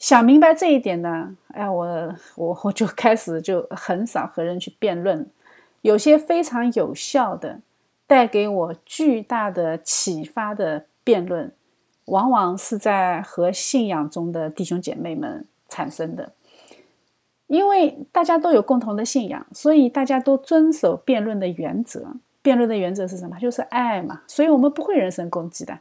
[0.05, 5.27] 想明白这一点呢，哎，我我我就开始就很少和人去辩论。
[5.81, 7.61] 有些非常有效的、
[8.07, 11.51] 带给我巨大的启发的辩论，
[12.05, 16.33] 往往是在和信仰中的弟兄姐妹们产生的。
[17.47, 22.13] 因为大家都有共同的信仰，所以大家都遵守辩论的原则。
[22.43, 23.39] 辩论的原则是什么？
[23.39, 24.21] 就是爱嘛。
[24.27, 25.79] 所以我们不会人身攻击的。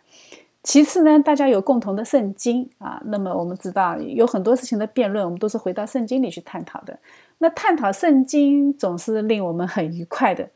[0.63, 3.01] 其次呢，大家有共同的圣经啊。
[3.05, 6.97] 那么我们知道有很多事情的辩论，我们都是回到圣经里去探讨的。
[7.39, 10.49] 那探讨圣经总是令我们很愉快的。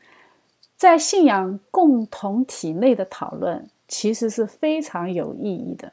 [0.76, 5.92] 在信仰共同体内的讨论，其实是非常有意义的，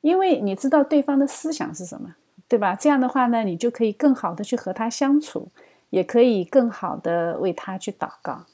[0.00, 2.16] 因为你知道对方的思想是什么。
[2.48, 2.74] 对吧？
[2.74, 5.46] 这样的话呢，你就可以更好的去和他相处，
[5.90, 8.44] 也可以更好的为他去祷告。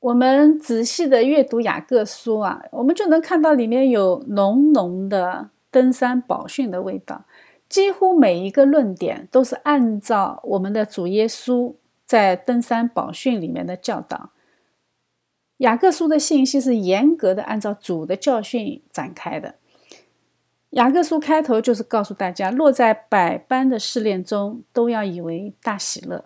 [0.00, 7.24] 我们仔细的阅读雅各书啊，我们就能看到里面有浓浓的登山宝训的味道。
[7.68, 11.74] 几乎每一个论点都是按照我们的主耶稣
[12.06, 14.30] 在登山宝训里面的教导。
[15.58, 19.56] 雅各书的信息是严格的按照主的教训展开的。
[20.70, 26.24] 雅各书开头就是告诉大家，落在百般的试炼中，都要以为大喜乐。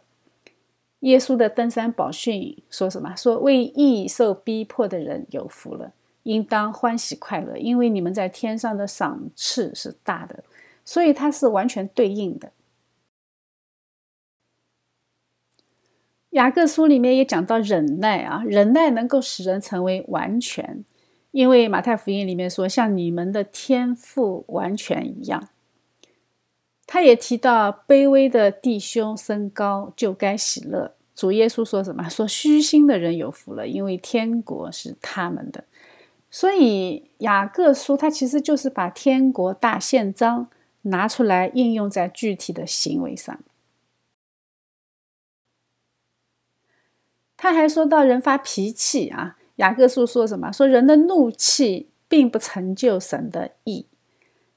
[1.03, 3.15] 耶稣的登山宝训说什么？
[3.15, 5.93] 说为义受逼迫的人有福了，
[6.25, 10.45] 应当欢喜快乐，因为你们在天上的赏赐是大的。
[10.85, 12.51] 所以它是完全对应的。
[16.31, 20.85] 雅各书里面也讲到忍耐啊，忍耐能够使人成为完全，
[21.31, 25.49] 因为马太福音里面说像你们的天赋完全一样。
[26.92, 30.94] 他也提到卑微的弟兄升高就该喜乐。
[31.14, 32.07] 主耶稣说什么？
[32.07, 35.64] 说虚心的人有福了，因为天国是他们的。
[36.31, 40.50] 所以雅各书它其实就是把天国大宪章
[40.83, 43.40] 拿出来应用在具体的行为上。
[47.38, 50.52] 他还说到人发脾气啊，雅各书说什么？
[50.52, 53.87] 说人的怒气并不成就神的意。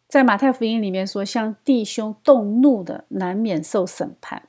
[0.07, 4.43] 在马太福音里面说，向弟兄动怒的难免受审判。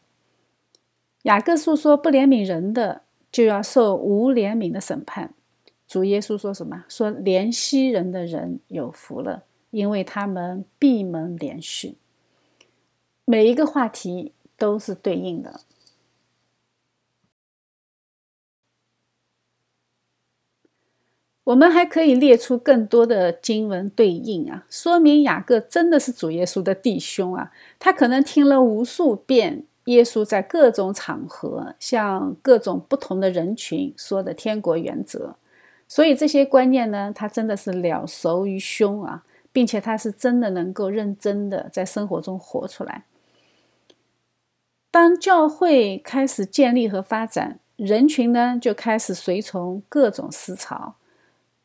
[1.23, 5.35] 雅各书说不怜悯人的就要受无怜悯的审判。
[5.89, 6.85] 主耶稣说什么？
[6.89, 11.97] 说怜惜人的人有福了，因为他们闭门连续。
[13.25, 15.61] 每一个话题都是对应的。
[21.47, 27.53] 我们还可以列出更多的经文对应啊，说明雅各真的是主耶稣的弟兄啊。
[27.79, 35.37] 他可能听了无数遍耶稣在各种场合向各种不同的人群说的天国原则，
[35.87, 43.05] 所以这些观念呢，他真的是了熟于胸啊，并且他是真的能够认真的在生活中活出来。
[44.91, 50.97] 当教会开始建立和发展，人群呢就开始随从各种思潮。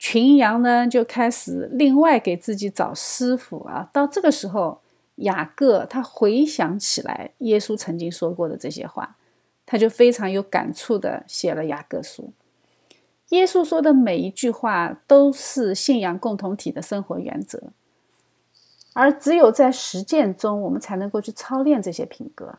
[0.03, 3.87] 群羊呢就开始另外给自己找师傅啊。
[3.93, 4.81] 到这个时候，
[5.17, 9.15] 雅各他回想起来耶稣曾经说过的这些话，
[9.63, 12.33] 他就非常有感触的写了雅各书。
[13.29, 17.61] 耶稣说的每一句话都是信仰共同体的生活原则，
[18.93, 22.55] 而只有在实践中，我们才能够去操练这些品格。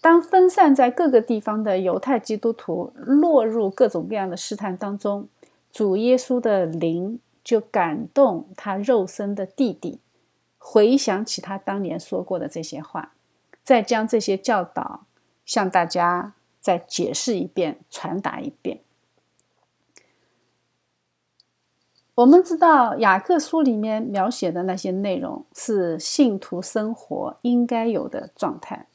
[0.00, 5.28] 当分散在各个地方的犹太基督徒落入各种各样的试探当中。
[5.72, 10.00] 主耶稣的灵就感动他肉身的弟弟，
[10.58, 13.14] 回想起他当年说过的这些话，
[13.62, 15.06] 再将这些教导
[15.44, 18.80] 向大家再解释一遍、传达一遍。
[22.16, 28.86] 我们知道雅各书里面描写的那些内容是信徒生活应该有的状态。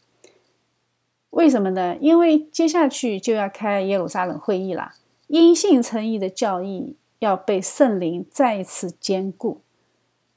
[1.30, 1.96] 为什么呢？
[2.02, 4.92] 因为接下去就要开耶路撒冷会议了。
[5.28, 9.62] 因信称义的教义要被圣灵再一次兼顾，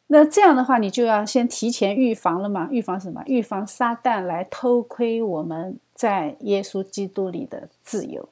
[0.06, 2.68] 那这样的话，你就要先提前预防了嘛？
[2.70, 3.22] 预防什么？
[3.26, 8.28] 预防撒旦来偷窥我们在耶稣基督里的自由。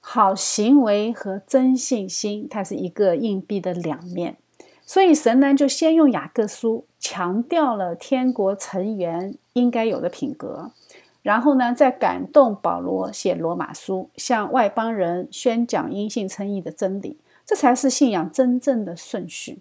[0.00, 4.36] 好行为和真信心，它是一个硬币的两面。
[4.84, 10.70] 所以神呢，就先用雅各书强调了天国成员应该有的品格，
[11.26, 19.58] 然后呢，再感动保罗写罗马书，向外邦人宣讲因信称义的真理，这才是信仰真正的顺序。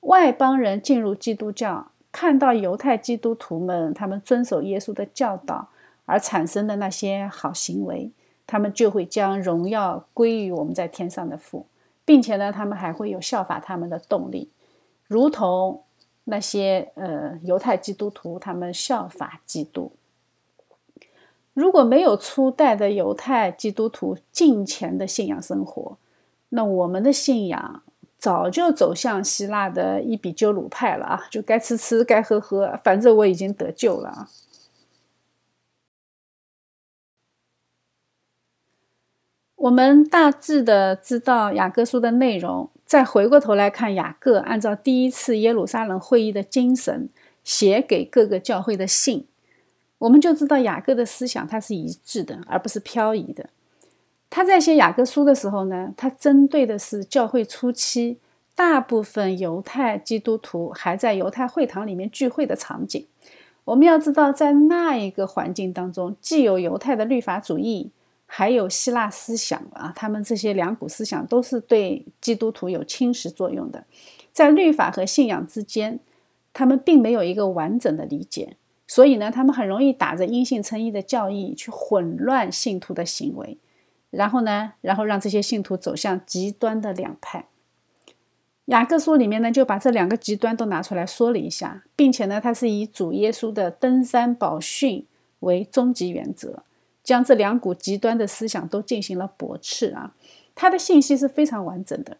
[0.00, 5.68] 外邦人进入基督教，看到犹太基督徒们他们遵守耶稣的教导
[6.04, 8.10] 而产生的那些好行为，
[8.46, 11.64] 他们就会将荣耀归于我们在天上的父。
[12.04, 14.50] 并且呢，他们还会有效法他们的动力，
[15.06, 15.84] 如同
[16.24, 19.92] 那些呃犹太基督徒，他们效法基督。
[21.54, 25.98] 如果没有初代的犹太基督徒敬虔的信仰生活，
[26.48, 27.82] 那我们的信仰
[28.18, 31.26] 早就走向希腊的伊比鸠鲁派了啊！
[31.30, 34.28] 就该吃吃，该喝喝，反正我已经得救了啊。
[39.56, 47.08] 我们大致的知道雅各书的内容，再回过头来看雅各按照第一次耶路撒冷会议的精神
[47.44, 49.26] 写给各个教会的信，
[50.02, 53.48] 我们就知道雅各的思想它是一致的，而不是漂移的。
[54.28, 58.18] 他在写雅各书的时候呢，他针对的是教会初期
[58.56, 63.06] 大部分犹太基督徒还在犹太会堂里面聚会的场景。
[63.64, 67.90] 我们要知道，在那一个环境当中，既有犹太的律法主义。
[68.34, 73.84] 还有希腊思想啊，他们这些两股思想都是对基督徒有侵蚀作用的，
[74.32, 76.00] 在律法和信仰之间，
[76.54, 78.56] 他们并没有一个完整的理解，
[78.94, 83.56] 所以呢，他们很容易打着因信称义的教义去混乱信徒的行为，
[84.10, 87.46] 然后呢，然后让这些信徒走向极端的两派。
[88.66, 95.06] 雅各书里面呢，就把这两个极端都拿出来说了一下，并且呢，他是以主耶稣的登山宝训
[95.40, 96.62] 为终极原则。
[97.02, 100.14] 将这两股极端的思想都进行了驳斥啊，
[100.54, 102.18] 他的信息是非常完整的。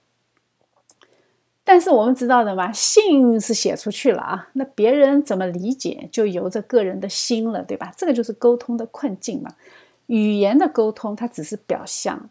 [1.65, 7.93] 但是我们知道的嘛，信是写出去了啊，那别人怎么理解就由着个人的心了，对吧？
[7.97, 9.55] 这个就是沟通的困境嘛。
[10.07, 12.29] 语言的沟通它只是表象，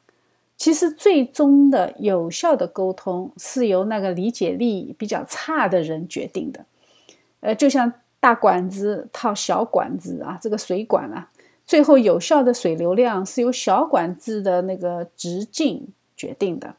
[0.57, 6.65] 其实最终的有效的沟通是由那个理解力比较差的人决定的。
[7.39, 11.29] 呃，就像大管子套小管子啊，这个水管啊。
[11.65, 16.75] 最后有效的水流量是由小管子的那个直径决定的，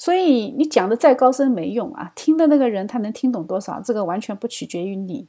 [0.00, 5.28] 所以你讲的再高深没用啊，听的那个人他能听懂多少，这个完全不取决于你。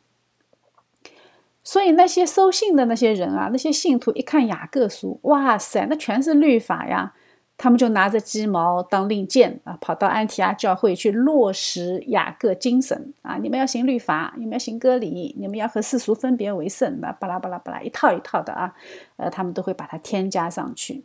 [1.62, 7.14] 所以那些收信的那些人啊，那些信徒一看雅各书，哇塞，那全是律法呀。
[7.58, 13.38] 他们就拿着鸡毛当令箭啊，跑到安提阿教会去落实雅各精神啊！
[13.42, 17.12] 你们要行律法，你们要行割礼，你们要和世俗分别为圣啊！
[17.12, 18.74] 巴拉巴拉巴拉，一套一套的啊！
[19.18, 21.04] 呃，他们都会把它添加上去。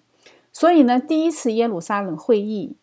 [0.53, 2.77] 所以呢，第一次耶路撒冷会议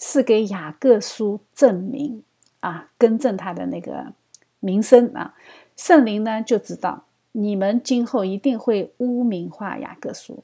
[0.00, 2.24] 是给雅各书证明
[2.58, 4.12] 啊，更正他的那个
[4.58, 5.34] 名声啊。
[5.76, 10.42] 圣灵呢就知道你们今后一定会污名化雅各书。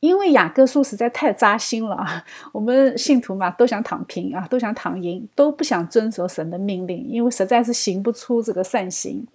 [0.00, 2.22] 因为雅各书实在太扎心了啊！
[2.52, 9.26] 我们信徒嘛，都想躺平啊，都想躺赢，都不想遵守神的命令，因为实在是行不出这个善行。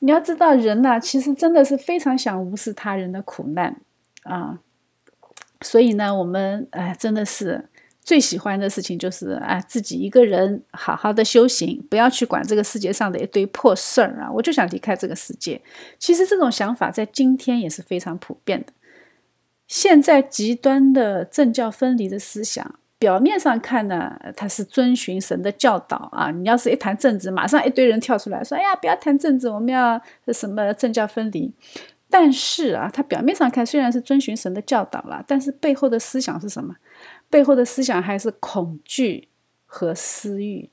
[0.00, 3.80] 你要知道，人呢，其实真的是非常想无视他人的苦难
[4.24, 4.58] 啊。
[5.60, 7.68] 所以呢，我们哎，真的是
[8.02, 14.30] 最喜欢的事情就是啊，自己一个人好好的修行，不要去管这个世界上的一堆破事儿啊！
[14.32, 15.60] 我就想离开这个世界。
[15.98, 18.72] 其实这种想法在今天也是非常普遍的。
[19.68, 26.30] 现在极端的政教分离的思想，表面上看呢，它是遵循神的教导啊。
[26.32, 30.00] 你要是一谈政治，马上一堆人跳出来说：“哎呀，不要谈政治，我们要
[30.32, 31.52] 什么政教分离。”
[32.10, 36.74] 但是啊，它表面上看虽然是遵循神的教导了，但是背后的思想是什么？
[37.30, 39.28] 背后的思想还是恐惧
[39.64, 40.68] 和私欲。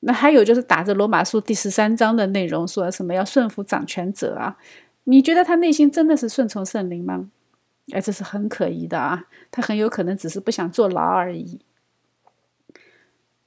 [0.00, 4.56] 那还有就是打着罗马书第十三章的内容，说什么要顺服掌权者啊？
[5.04, 7.30] 你觉得他内心真的是顺从圣灵吗？
[7.92, 9.26] 哎，这是很可疑的啊！
[9.50, 11.60] 他很有可能只是不想坐牢而已。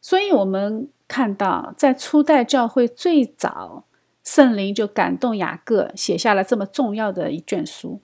[0.01, 3.85] 所以，我们看到，在初代教会最早，
[4.23, 8.01] 圣灵就感动雅各，写下了这么重要的一卷书，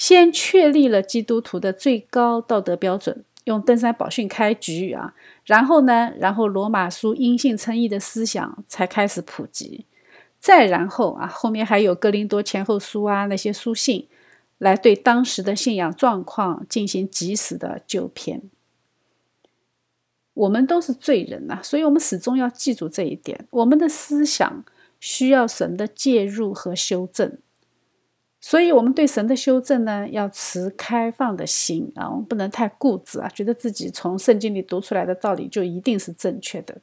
[0.00, 5.14] 先确立了基督徒的最高道德标准，用登山宝训开局啊。
[5.44, 9.84] 然后呢，然后罗马书因信称义的思想才开始普及。
[10.38, 14.08] 再然后啊，后面还有哥林多前后书啊，那些书信。
[14.56, 18.42] 来对当时的信仰状况进行及时的纠偏。
[20.32, 24.64] 我们都是罪人呐，所以我们始终要记住这一点：我们的思想
[24.98, 27.36] 需要神的介入和修正。
[28.42, 36.78] 所以，我们对神的修正呢，要持开放的心啊，我们不能太固执啊，觉得自己从圣经里读出来的道理就一定是正确的。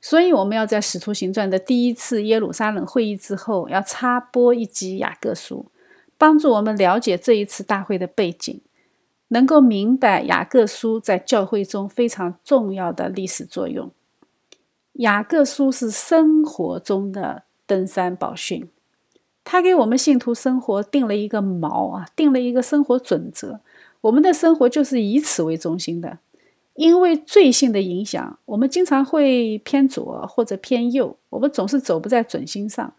[0.00, 5.66] 所以，我们要在《使徒行传》的第一次耶路撒冷会议之后，要插播一集雅各书，
[6.16, 8.60] 帮助我们了解这一次大会的背景，
[9.28, 13.90] 能够明白雅各书在教会中非常重要的历史作用。
[14.92, 18.68] 雅各书是生活中的登山宝训。
[19.44, 23.60] 他给我们信徒生活定了一个锚啊，定了一个生活准则。
[24.00, 26.18] 我们的生活就是以此为中心的。
[26.74, 32.92] 因为罪性的影响，我们经常会偏左或者偏右，我们总是走不在准心上。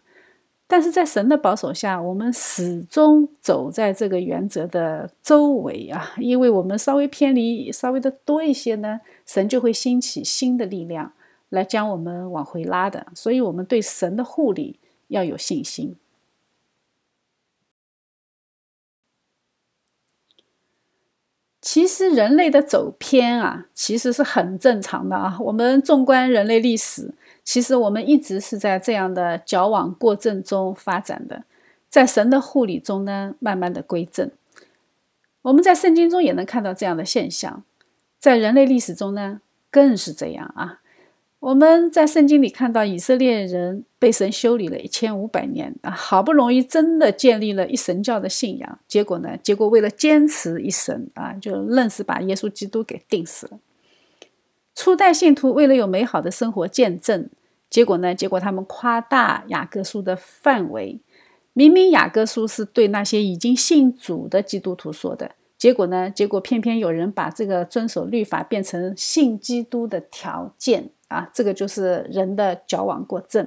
[0.66, 6.14] 但是在神的保守下，我们始终走在这个原则的周围啊。
[6.16, 11.12] 因为我们稍微偏离稍微的多一些呢，神就会兴起新的力量
[11.50, 13.06] 来将我们往回拉的。
[13.14, 15.94] 所以，我们对神的护理要有信心。
[21.66, 25.36] 其实人类的走偏啊，其实是很正常的啊。
[25.40, 27.12] 我们纵观人类历史，
[27.42, 31.42] 其实我们一直是在这样的矫枉过正中发展的，
[31.88, 34.30] 在神的护理中呢，慢慢的归正。
[35.42, 37.64] 我们在圣经中也能看到这样的现象，
[38.20, 40.78] 在人类历史中呢，更是这样啊。
[41.46, 49.36] 我们在圣经里看到以色列人被神修理了一千五百年啊，好不容易真的建立了一神教的信仰，结果呢？
[49.40, 53.60] 结果为了坚持一神啊，就愣是把耶稣基督给钉死了。
[54.74, 57.30] 初代信徒为了有美好的生活见证，
[57.70, 58.12] 结果呢？
[58.12, 60.98] 结果他们夸大雅各书的范围，
[61.52, 66.10] 明明雅各书是对那些已经信主的基督徒说的，结果呢？
[66.10, 70.90] 结果偏偏有人把这个遵守律法变成信基督的条件。
[71.08, 73.46] 啊，这个就是人的矫枉过正。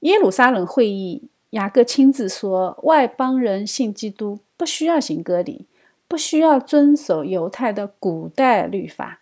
[0.00, 5.66] 耶路撒冷会议，雅各亲自说，外邦人信基督不需要行割礼，
[6.08, 9.20] 不需要遵守犹太的古代律法。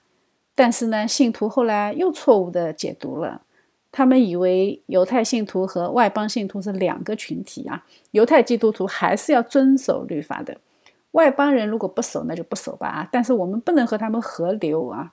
[0.54, 3.42] 但是呢，信徒后来又错误的解读了，
[3.92, 7.84] 他们以为犹太信徒和外邦信徒是两个群体啊。
[8.10, 10.58] 犹太基督徒还是要遵守律法的，
[11.12, 13.08] 外邦人如果不守，那就不守吧啊。
[13.12, 15.12] 但是我们不能和他们合流啊。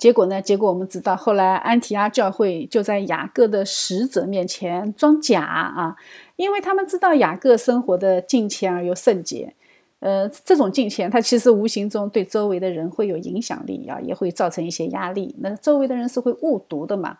[0.00, 0.40] 结果呢？
[0.40, 5.94] 结果我们知道，后来安提阿教会就在雅各的使者面前装假啊，
[6.36, 9.52] 因为他们知道雅各生活的敬虔而又圣洁。
[9.98, 15.34] 呃，这种敬虔，它其实无形中对周围的人会有影响力啊，也会造成一些压力。
[15.40, 17.18] 那周围的人是会误读的嘛？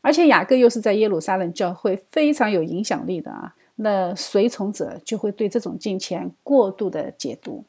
[0.00, 7.62] 而且雅各又是在耶路撒冷教会非常有影响力的啊，那随从者就会对这种敬虔过度的解读。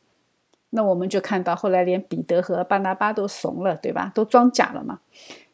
[0.71, 4.11] 那我们就看到，后来连彼得和巴拿巴都怂了，对吧？
[4.13, 4.99] 都装假了嘛。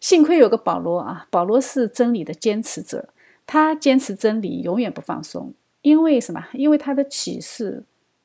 [0.01, 3.09] 幸亏有个保罗啊，保罗是真理的坚持者，
[3.47, 5.53] 他坚持真理，永远不放松。
[5.81, 6.45] 因为什么？
[6.53, 7.83] 因为他的启示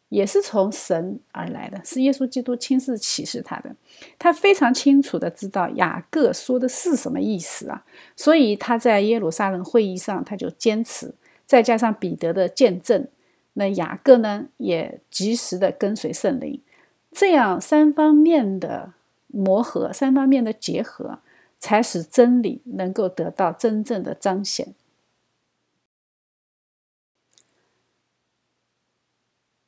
[0.09, 3.77] 也是从神而来的，是耶稣基督亲自启示他的。
[4.19, 7.85] 他非常清楚的知道雅各说的是什么意思啊，
[8.17, 11.15] 所以他在耶路撒冷会议上他就坚持，
[11.47, 13.07] 再加上彼得的见证，
[13.53, 16.61] 那雅各呢也及时的跟随圣灵。
[17.13, 18.93] 这样三方面的
[19.27, 21.19] 磨合，三方面的结合，
[21.59, 24.75] 才使真理能够得到真正的彰显。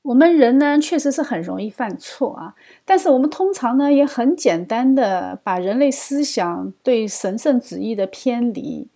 [0.03, 8.89] 我们人呢，确实是很容易犯错啊，但是我们通常呢，也很简单的把人类思想对神圣旨意的偏离，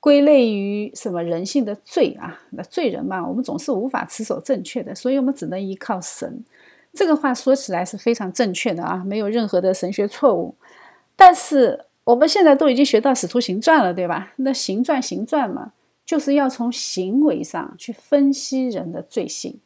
[0.00, 2.40] 归类于什么人性的罪啊？
[2.50, 6.44] 那罪人嘛，我们总是无法持守正确的，所以我们只能依靠神。
[6.92, 10.54] 这个话说起来是非常正确的啊，没有任何的神学错误。
[11.16, 14.32] 但是我们现在都已经学到《使徒行传》了，对吧？
[14.36, 15.72] 那行传行传嘛，
[16.04, 19.60] 就是要从行为上去分析人的罪性。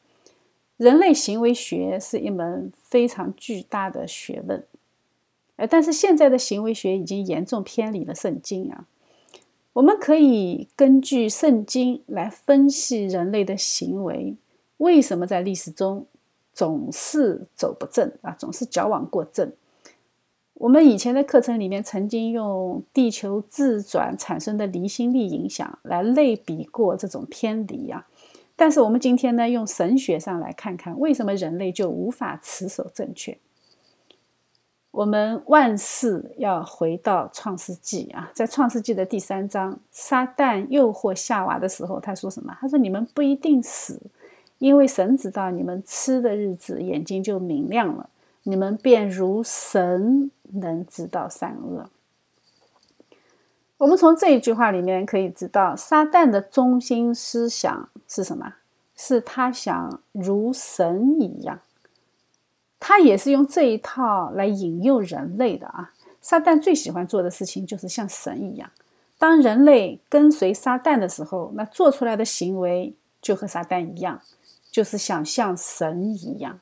[0.77, 4.64] 人类行为学是一门非常巨大的学问，
[5.57, 8.85] 呃，但是现在的行为学已经严重偏离了圣经啊。
[9.75, 14.37] 我们可以根据圣经来分析人类的行为，
[14.79, 16.07] 为什么在历史中？
[16.55, 19.53] 总是走不正啊，总是矫枉过正。
[20.55, 28.07] 我们以前的课程里面曾经用地球自转产生的离心力影响来类比过这种偏离啊，
[28.55, 33.37] 但是我们今天呢，用神学上来看看，为什么人类就无法持守正确？
[34.93, 42.57] 我们万事要回到创世纪啊，在创世纪的第三章，撒旦诱惑夏娃的时候，他说什么？
[42.61, 44.01] 他说：“你们不一定死。”
[44.59, 48.09] 因为神知道你们吃的日子，眼睛就明亮了，
[48.45, 51.89] 你们便如神能知道善恶。
[53.79, 58.55] 我们从这一句话里面可以知道，撒旦的中心思想是什么？
[58.97, 61.61] 是他想如神一样。
[62.79, 65.93] 他也是用这一套来引诱人类的啊！
[66.21, 68.71] 撒旦最喜欢做的事情就是像神一样。
[69.19, 74.21] 当人类跟随撒旦的时候，那做出来的行为就和撒旦一样，
[74.75, 76.59] 就是想像神一样。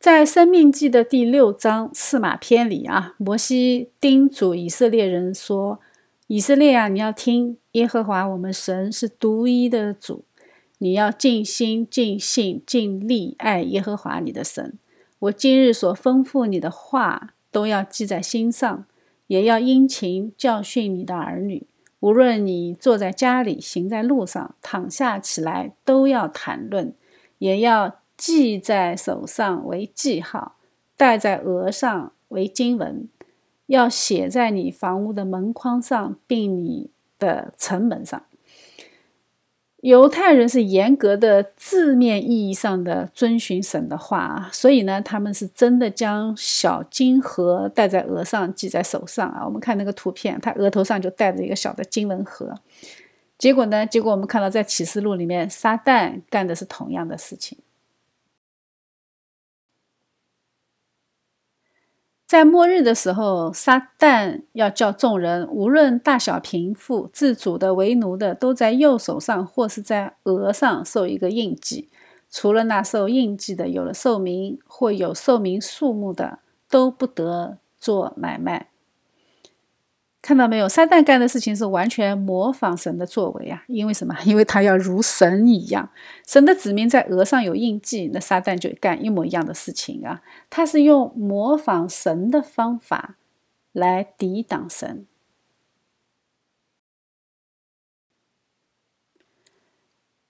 [0.00, 5.78] 在《生命记》的第六章四马篇里啊，摩西叮嘱以色列人说
[6.26, 10.24] ：“以色列啊，你要听耶和华我们神是独一的主。”
[10.78, 14.76] 你要尽心、尽性、尽力爱耶和华你的神。
[15.20, 18.84] 我今日所吩咐你的话，都要记在心上，
[19.28, 21.68] 也要殷勤教训你的儿女。
[22.02, 26.92] 无论你坐在家里，行在路上，躺下起来，都要谈论，
[27.38, 30.56] 也要记在手上为记号，
[30.96, 33.08] 戴在额上为经文，
[33.66, 36.90] 要写在你房屋的门框上，并你
[37.20, 38.20] 的城门上。
[39.82, 49.44] 犹太人是严格的字面意义上的遵循神的话啊，所以呢，他们是真的将小金盒戴在额上，系在手上啊。
[49.44, 52.54] 我们看那个图片，他额头上就戴着一个小的金文盒。
[53.36, 57.58] 结果呢，结果我们看到在启示录里面，撒旦干的是同样的事情。
[62.32, 71.90] 在末日的时候，撒旦要叫众人，无论大小贫富、自主的、为奴的，都在右手上或是在额上受一个印记。
[72.30, 76.38] 除了那受印记的，有了寿命或有寿命数目的，
[76.70, 78.71] 都不得做买卖。
[80.22, 80.68] 看到没有？
[80.68, 83.64] 撒旦干的事情是完全模仿神的作为啊！
[83.66, 84.16] 因为什么？
[84.24, 85.90] 因为他要如神一样。
[86.24, 90.22] 神的子民在额上有印记，那撒旦就干一模一样的事情啊！
[90.48, 93.16] 他是用模仿神的方法
[93.72, 95.06] 来抵挡神。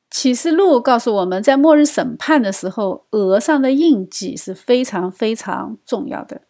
[0.08, 6.42] 启示录告诉我们在末日审判的时候，额上的印记是非常非常重要的。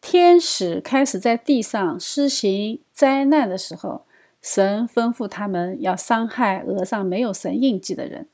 [0.00, 4.06] 天使开始在地上施行灾难的时候，
[4.40, 8.26] 神吩咐他们要伤害额上没有神印记的人。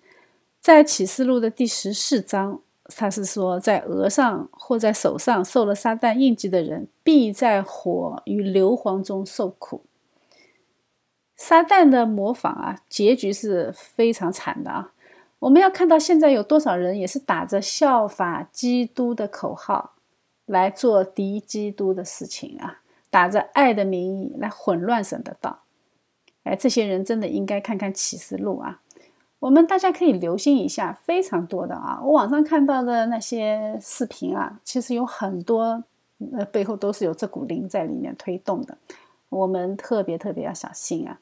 [0.60, 9.82] 在启示录的第十四章，他是说，在额上或在手上受了撒旦印记的人，必在火与硫磺中受苦。
[11.36, 14.92] 撒旦的模仿啊，结局是非常惨的啊！
[15.40, 19.95] 我们要看到现在有多少人也是打着效法基督的口号。
[20.46, 22.80] 来做敌基督的事情啊，
[23.10, 25.60] 打着爱的名义来混乱神的道。
[26.44, 28.80] 哎，这些人真的应该看看启示录啊。
[29.38, 32.00] 我们大家可以留心一下，非常多的啊。
[32.02, 35.84] 我网上看到的那些视频啊，其实有很多，
[36.32, 38.78] 呃，背后都是有这股灵在里面推动的。
[39.28, 41.18] 我们特别特别要小心啊。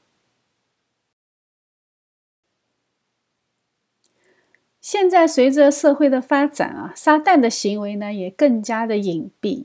[4.85, 9.65] 现在随着社会的发展啊，撒旦的行为呢也更加的隐蔽，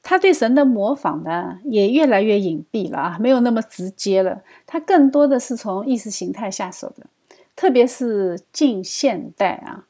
[0.00, 4.42] 他对神的模仿呢也越来越隐蔽了啊，没有那么直接了。
[4.68, 7.06] 他更多的是从意识形态下手的，
[7.56, 9.86] 特别是近现代啊，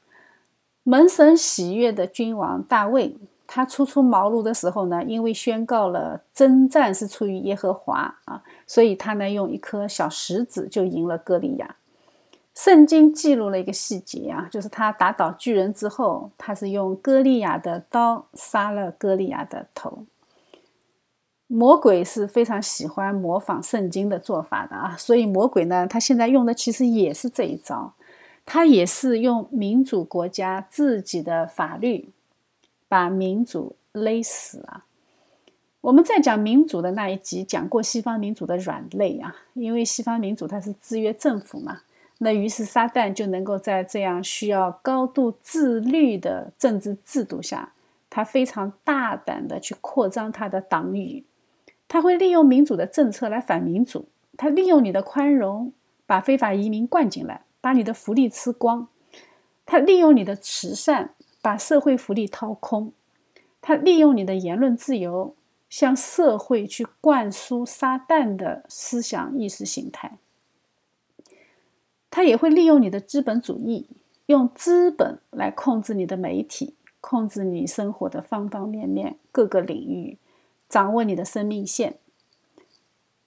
[0.83, 3.15] 门神喜悦的君王大卫，
[3.47, 11.77] 他初出茅庐的时候呢，因为宣告了征战是出于耶和华啊，所以他呢用一颗小石子就赢了歌利亚。
[12.63, 20.05] 圣经记录了一个细节啊，就是他打倒巨人之后，他是用歌利亚的刀杀了歌利亚的头。
[21.47, 27.95] 魔鬼是非常喜欢模仿圣经的做法的啊，所以魔鬼呢，他现在用的其实也是这一招，
[28.45, 32.11] 他也是用民主国家自己的法律
[32.89, 34.85] 把民主勒死啊。
[35.81, 41.81] 我们在讲民主的那一集讲过西方民主的软肋啊，因为西方民主它是制约政府嘛。
[42.23, 47.73] 那于是撒旦就能够在这样需要高度自律的政治制度下，
[48.11, 51.25] 他非常大胆的去扩张他的党羽，
[51.89, 54.07] 他会利用民主的政策来反民主，
[54.37, 55.73] 他利用你的宽容
[56.05, 58.89] 把非法移民灌进来，把你的福利吃光，
[59.65, 62.93] 他利用你的慈善把社会福利掏空，
[63.63, 65.35] 他利用你的言论自由
[65.71, 70.19] 向社会去灌输撒旦的思想意识形态。
[72.11, 73.87] 他也会利用你的资本主义，
[74.27, 80.19] 用资本来控制你的媒体，控制你生活的方方面面、各个领域，
[80.69, 81.97] 掌握你的生命线。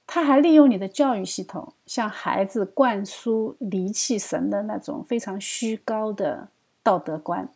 [0.05, 6.49] 他还利用你的教育系统，向孩子灌输离弃神的那种非常虚高的
[6.83, 7.49] 道德观。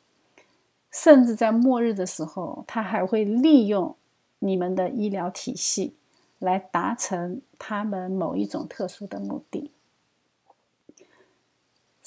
[0.89, 3.95] 甚至在末日的时候，他还会利用
[4.39, 5.93] 你们的医疗体系，
[6.39, 9.69] 来达成他们某一种特殊的目的。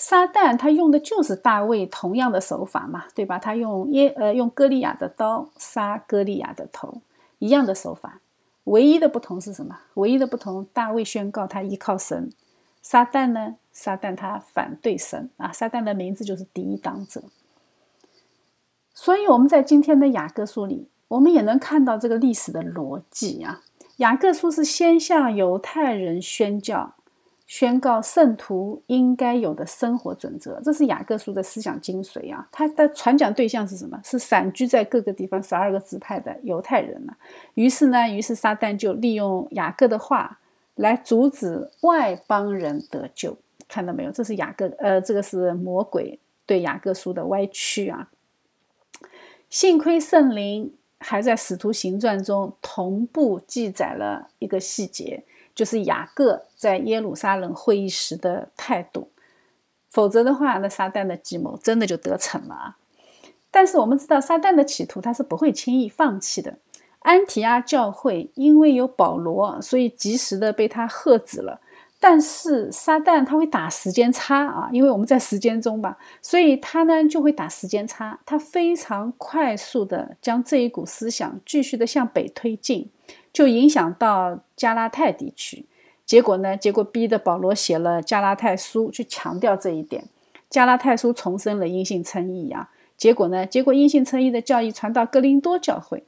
[0.02, 3.38] 撒旦他用的就是大卫同样的手法嘛，对吧？
[3.38, 7.02] 他用耶呃用歌利亚的刀杀歌利亚的头，
[7.38, 8.22] 一样的手法。
[8.64, 9.78] 唯一的不同是什么？
[9.94, 12.30] 唯一的不同，大卫宣告他依靠神，
[12.80, 13.56] 撒旦呢？
[13.72, 15.52] 撒旦他反对神啊！
[15.52, 17.22] 撒旦的名字就是第一党者。
[18.94, 23.60] 所以我们在今天的雅各书里，我们也能看到这个历史的逻辑啊。
[23.98, 26.94] 雅各书是先向犹太人宣教。
[27.50, 32.48] 宣告圣徒应该有的生活准则，这是雅各书的思想精髓啊！
[32.52, 34.00] 他的传讲对象是什么？
[34.04, 37.12] 是散居在各个地方十二个支派的犹太人呢？
[37.54, 40.38] 于是呢，于是撒旦就利用雅各的话
[40.76, 43.36] 来阻止外邦人得救。
[43.66, 44.12] 看到没有？
[44.12, 48.08] 这是雅各，呃，这个是魔鬼对雅各书的歪曲啊！
[49.48, 55.24] 幸亏圣灵还在使徒行传中同步记载了一个细节。
[55.54, 59.08] 就是雅各在耶路撒冷会议时的态度，
[59.88, 62.76] 否则的话，那撒旦的计谋真的就得逞了啊！
[63.50, 66.56] 但是我们知道，撒旦的企图他是不会轻易放弃的。
[67.00, 71.60] 安提阿教会因为有保罗，所以及时的被他喝止了。
[72.00, 82.90] 但是撒旦他会打时间差啊，因为我们在时间中吧，所以他呢就会打时间差，他非常快速的将这一股思想继续的向北推进。
[83.32, 85.64] 就影响到加拉太地区，
[86.04, 86.56] 结果呢？
[86.56, 90.04] 结果逼得保罗写了加拉太书，去强调这一点。
[90.48, 92.70] 加拉太书重申了因信称义啊。
[92.96, 93.46] 结果呢？
[93.46, 96.02] 结果因信称义的教义传到哥林多教会，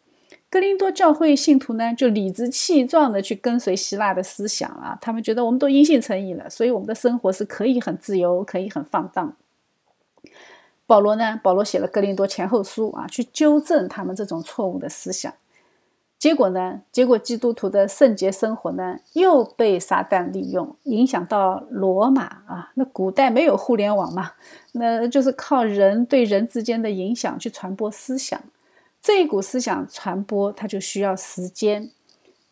[0.53, 4.98] 哥林多教会信徒呢就理直气壮的去跟随希腊的思想啊。
[5.00, 9.34] 他们觉得我们都因信成义了，所以我们的生活是可以很自由，可以很放荡。
[10.86, 11.40] 保罗呢？
[11.42, 15.32] 保罗写了哥林多前后书啊，去纠正他们这种错误的思想。
[16.18, 16.82] 结果呢？
[16.92, 22.72] 结果基督徒的圣洁生活呢，又被撒旦利用，影响到罗马啊。
[22.74, 24.32] 那古代没有互联网嘛，
[24.72, 28.38] 那就是靠人对人之间的影响去传播思想。
[29.03, 31.90] 这一股思想传播，它就需要时间。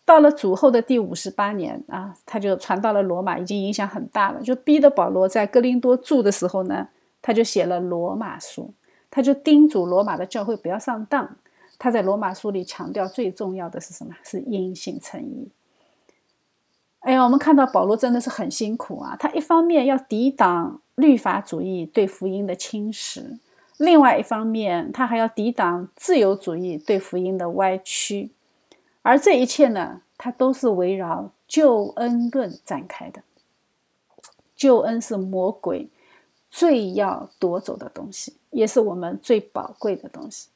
[0.05, 6.89] 到了主后的第五十八年啊，他就传到了罗马，已经影响很大了，就逼得保罗在哥林多住的时候呢，
[7.23, 8.75] 他就写了罗马书，
[9.09, 11.37] 他就叮嘱罗马的教会不要上当。
[11.79, 14.17] 他在罗马书里强调最重要的是什么？
[14.25, 15.49] 是因信称义。
[16.99, 19.17] 哎呀，我们看到保罗真的是很辛苦啊！
[19.17, 23.39] 他一方面要抵挡律法主义对福音的侵蚀，
[23.81, 28.31] 另外一方面他还要抵挡自由主义对福音的歪曲。
[29.01, 33.23] 而这一切呢，他都是围绕救恩论展开的。
[34.55, 35.89] 救恩是魔鬼
[36.51, 40.51] 最要夺走的东西，也是我们最宝贵的东西。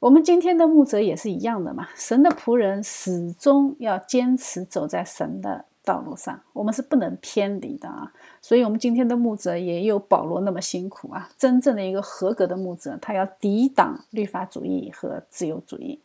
[0.00, 8.12] 我们今天的牧者也是一样的嘛，神的仆人始终要坚持走在神的道路上，我们是不能偏离的啊。
[8.42, 11.30] 所以，我们今天的牧者也有保罗那么辛苦啊。
[11.38, 16.00] 真正的一个合格的牧者，他要抵挡律法主义和自由主义。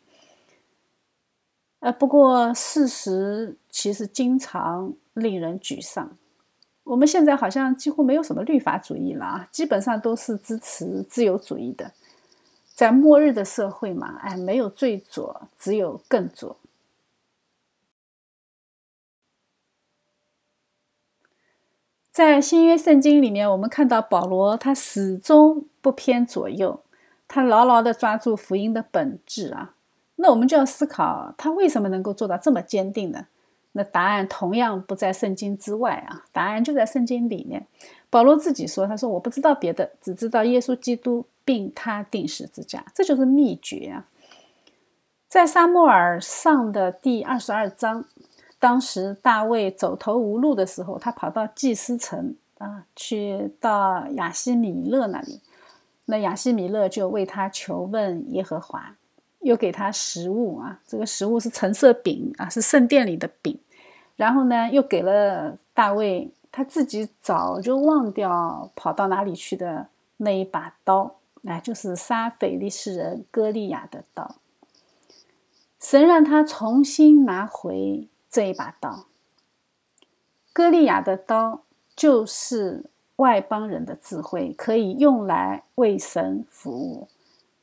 [1.79, 6.17] 呃，不过事实其实经常令人沮丧。
[6.83, 11.91] 我们现在好像几乎没有什么律法主义了啊，基本上都是支持自由主义的。
[12.73, 16.57] 在末日的社会嘛，哎，没有最左，只有更左。
[22.15, 26.79] 在新约圣经里面，我们看到保罗他始终不偏左右，
[27.27, 29.73] 他牢牢的抓住福音的本质啊。
[30.15, 33.25] 那我们就要思考，他为什么能够做到这么坚定呢？
[33.73, 37.67] 那答案同样不在圣经之外啊，答案就在圣经里面。
[38.09, 44.07] 保罗自己说：“他说我不知道别的，只知道耶稣基督。”并他定十字架，这就是秘诀啊！
[45.27, 48.05] 在撒母耳上的第二十二章，
[48.65, 55.39] 当时大卫走投无路的时候，他跑到祭司城啊，去到亚西米勒那里。
[56.05, 58.95] 那亚西米勒就为他求问耶和华，
[59.41, 63.55] 又给他食物啊，这个食物是橙色饼啊，是圣殿里的饼。
[64.15, 69.85] 然后呢，又给了大卫他自己早就忘掉跑到哪里去的
[70.17, 71.17] 那一把刀。
[71.43, 74.37] 哎，就是杀腓力士人歌利亚的刀。
[75.79, 79.05] 神让他重新拿回这一把刀。
[80.51, 81.61] 歌利亚的刀
[81.95, 82.83] 就是
[83.15, 87.07] 外邦人的智慧，可以用来为神服务。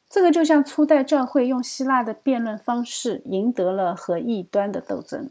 [0.08, 5.28] 这个就像初代教会用希腊的辩论方式赢得了和异端的斗争，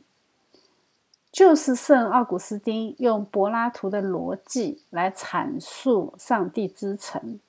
[1.31, 7.39] 就是圣奥古斯丁用柏拉图的逻辑来阐述上帝之城。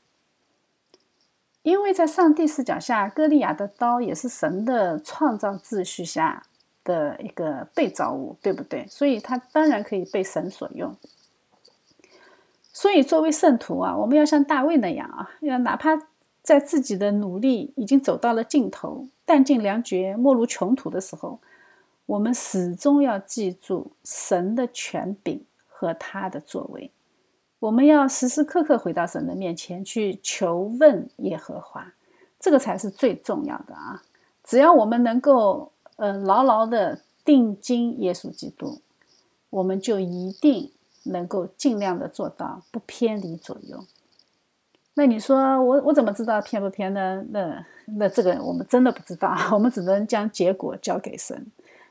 [1.62, 6.46] 因为在上帝视角下，歌利亚的刀也是神的创造秩序下
[6.84, 8.86] 的一个被造物，对不对？
[8.88, 10.94] 所以他当然可以被神所用。
[12.72, 15.90] 所以作为圣徒啊，我们要像大卫那样啊，要哪怕
[16.42, 21.38] 在自己的努力已经走到了尽头，弹尽粮绝、没入穷途的时候，
[22.06, 26.90] 我们始终要记住神的权柄和他的作为。
[27.58, 31.92] 我们要时时刻刻回到神的面前去求问耶和华，
[32.40, 34.02] 这个才是最重要的啊！
[34.42, 35.71] 只要我们能够
[36.02, 38.80] 呃牢牢的定睛耶稣基督，
[39.50, 40.72] 我们就一定
[41.04, 43.84] 能够尽量的做到不偏离左右。
[44.94, 47.24] 那你说我我怎么知道偏不偏呢？
[47.30, 51.46] 那那这个我们真的不知道， 我们只能将结果交给神。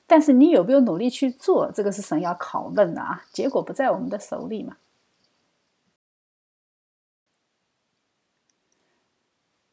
[0.05, 3.23] 但是你有没有努力去做，这个是神要拷问的啊！
[3.31, 4.75] 结果不在我们的手里嘛。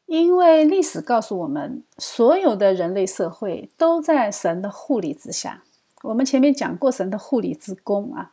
[0.09, 5.61] 因为历史告诉我们，所有的人类社会都在神的护理之下。
[6.01, 8.31] 我们前面讲过神的护理之功啊。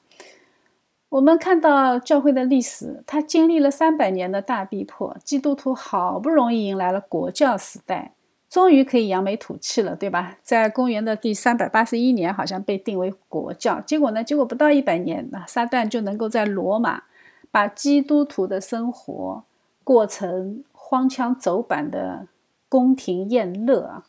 [1.10, 8.14] 我们看到教会的历史，它经历了三百年的大逼迫，基督徒好不容易迎来了国教时代，
[8.48, 10.38] 终于可以扬眉吐气了，对吧？
[10.42, 13.82] 在公元的第三百八十一年，好像被定为国教。
[13.82, 14.24] 结果呢？
[14.24, 17.02] 结果不到一百年，那撒旦就能够在罗马
[17.50, 19.44] 把基督徒的生活
[19.84, 20.64] 过成。
[20.88, 22.28] 荒腔走板的
[22.68, 24.06] 宫廷宴乐啊！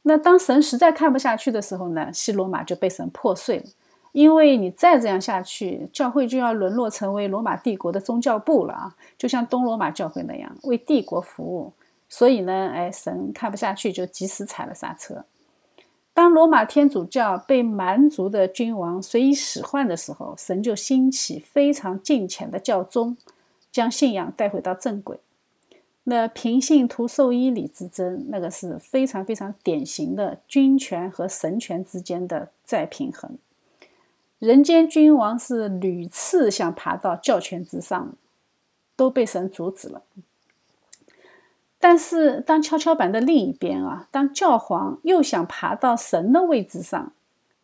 [0.00, 2.10] 那当神实在看不下去的时候呢？
[2.10, 3.64] 西罗马就被神破碎了，
[4.12, 8.96] 因为你再这样下去，教会就要沦落成为罗马帝国的宗教部了啊！
[9.18, 11.74] 就像东罗马教会那样为帝国服务。
[12.08, 15.26] 所以呢，哎，神看不下去，就及时踩了刹车。
[16.14, 23.18] 当罗马天主教被蛮族的君王随意使唤的时候，神就兴起非常敬虔的教宗，
[23.70, 25.20] 将信仰带回到正轨。
[26.04, 33.38] 那平信徒授衣礼之争，那个是非常非常典型的君权和神权之间的再平衡。
[34.38, 38.14] 人间君王是屡次想爬到教权之上，
[38.96, 40.02] 都被神阻止了。
[41.78, 47.12] 但是当跷跷板的另一边啊，当教皇又想爬到神的位置上，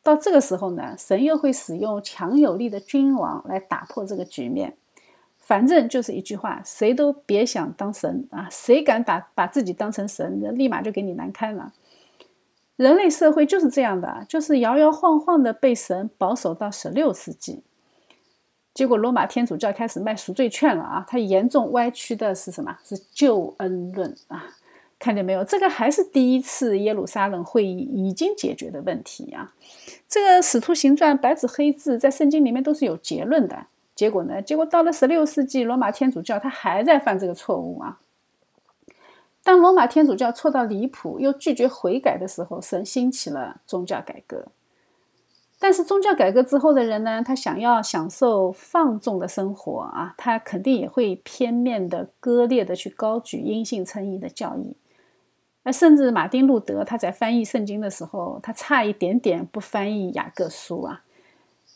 [0.03, 4.77] 到这个时候呢，神又会使用强有力的君王来打破这个局面。
[5.47, 8.49] 反正就是一句话，谁都别想当神啊！
[8.51, 11.73] 谁敢把把自己当成神，那立马就给你难堪了。
[12.75, 17.63] 人类社会就是这样的，就是摇摇晃晃的被神保守到十六世纪。
[18.75, 21.07] 结果罗马天主教开始卖赎罪券了啊！
[21.09, 22.77] 它严重歪曲的是什么？
[22.85, 24.45] 是救恩论啊！
[24.99, 25.45] 看见没有？
[25.45, 29.55] 这个还是第一次耶路撒冷会议已经解决的问题啊！
[30.09, 33.67] 这个使徒行传白纸黑字在圣经里面都是有结论的。
[33.97, 34.43] 结果呢？
[34.43, 37.99] 结果到了十六世纪，罗马天主教他还在犯这个错误啊！
[39.43, 44.49] 当罗马天主教错到离谱，又拒绝悔改的时候，神兴起了宗教改革。
[45.59, 54.77] 但是宗教改革之后的人呢，他想要享受放纵的生活啊，他肯定也会片面的、割裂的去高举因信称义的教义。
[55.63, 61.03] 那甚至马丁路德他在翻译圣经的时候，他差一点点不翻译雅各书啊。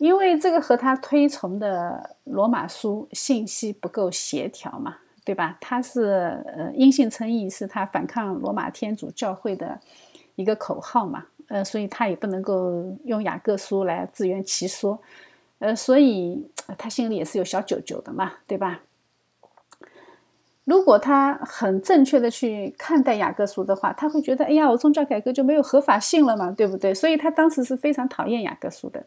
[0.01, 4.97] 因为这个和他推崇的罗马书信息不够协调嘛，
[5.27, 5.59] 对吧？
[5.61, 9.79] 他是呃因信称义是他反抗罗马天主教会的
[10.37, 14.99] 一个口号嘛，呃，所以他也不能够用雅各书来自圆其说，
[15.59, 16.49] 呃，所以
[16.79, 18.81] 他心里也是有小九九的嘛，对吧？
[20.65, 26.95] 如果他很正确的去看待雅各书的话，他会觉得，哎呀，我宗教改革就没有合法性了嘛，对不对？
[26.95, 29.05] 所以他当时是非常讨厌雅各书的。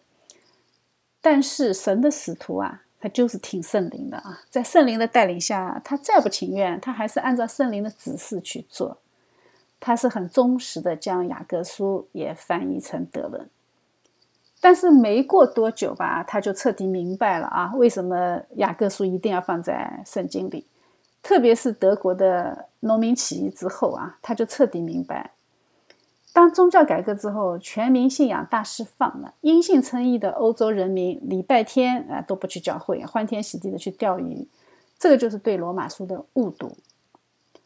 [1.25, 8.97] 但是神的使徒啊，他就是听圣灵的啊，在圣灵的带领下，他再不情愿，他还是按照圣灵的指示去做。
[9.79, 13.49] 他是很忠实的，将雅各书也翻译成德文。
[14.59, 20.67] 但是没过多久吧，他就彻底明白了啊，为什么雅各书一定要放在圣经里，
[21.21, 25.31] 特别是德国的农民起义之后啊，他就彻底明白。
[26.33, 34.47] 当宗教改革之后，全民信仰大释放了，因信称义的欧洲人民礼拜天啊都不去教会，欢天喜地的去钓鱼，
[34.97, 36.75] 这个就是对罗马书的误读。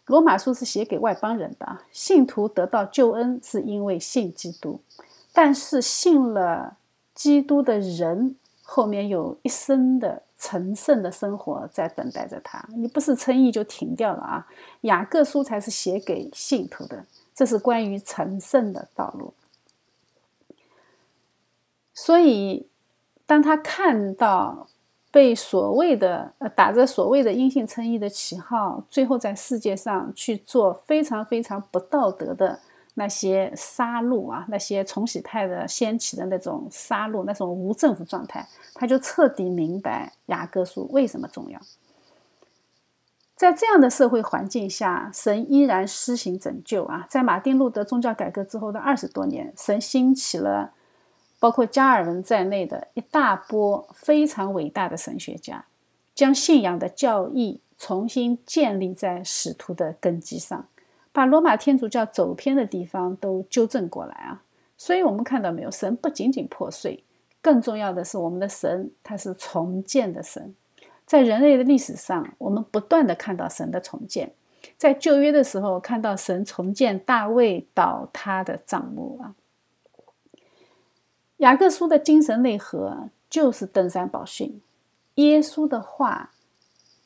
[0.07, 4.82] 罗马书是写给外邦人的，信徒得到救恩是因为信基督，
[5.32, 6.76] 但是信了
[7.15, 12.65] 基督的人后面有一生的成圣的生活在等待着他。
[12.76, 14.47] 你不是称义就停掉了啊？
[14.82, 17.05] 雅各书才是写给信徒的。
[17.38, 19.31] 这是关于成圣的道路，
[21.93, 22.67] 所以
[23.27, 24.67] 当他看到
[25.11, 32.59] 被所谓的打着所谓的阴性称义的旗号，最后在世界上去做非常非常不道德的
[32.95, 41.61] 那些杀戮啊，那些重洗派的掀起的那种杀戮，那种无政府状态，他就彻底明白雅各书为什么重要。
[43.38, 47.05] 在这样的社会环境下，神依然施行拯救啊！
[47.07, 50.73] 在马丁路德宗教改革之后的二十多年，神兴起了
[51.38, 55.65] 包括加尔文在内的一大波非常伟大的神学家，
[56.15, 60.65] 将信仰的教义重新建立在使徒的根基上，
[61.11, 64.41] 把罗马天主教走偏的地方都纠正过来啊！
[64.79, 65.69] 所以，我们看到没有？
[65.69, 67.03] 神不仅仅破碎，
[67.43, 70.55] 更重要的是，我们的神他是重建的神。
[71.08, 74.34] 在人类的历史上，我们不断的看到神的重建。
[74.78, 79.34] 在旧约的时候，看到神重建大卫倒塌的帐幕啊。
[81.38, 84.62] 雅各书的精神内核就是登山宝训，
[85.16, 86.32] 耶稣的话，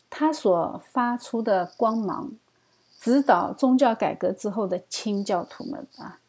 [0.09, 2.31] 他所发出的光芒，
[2.97, 6.19] 指导宗教改革之后的清教徒们啊，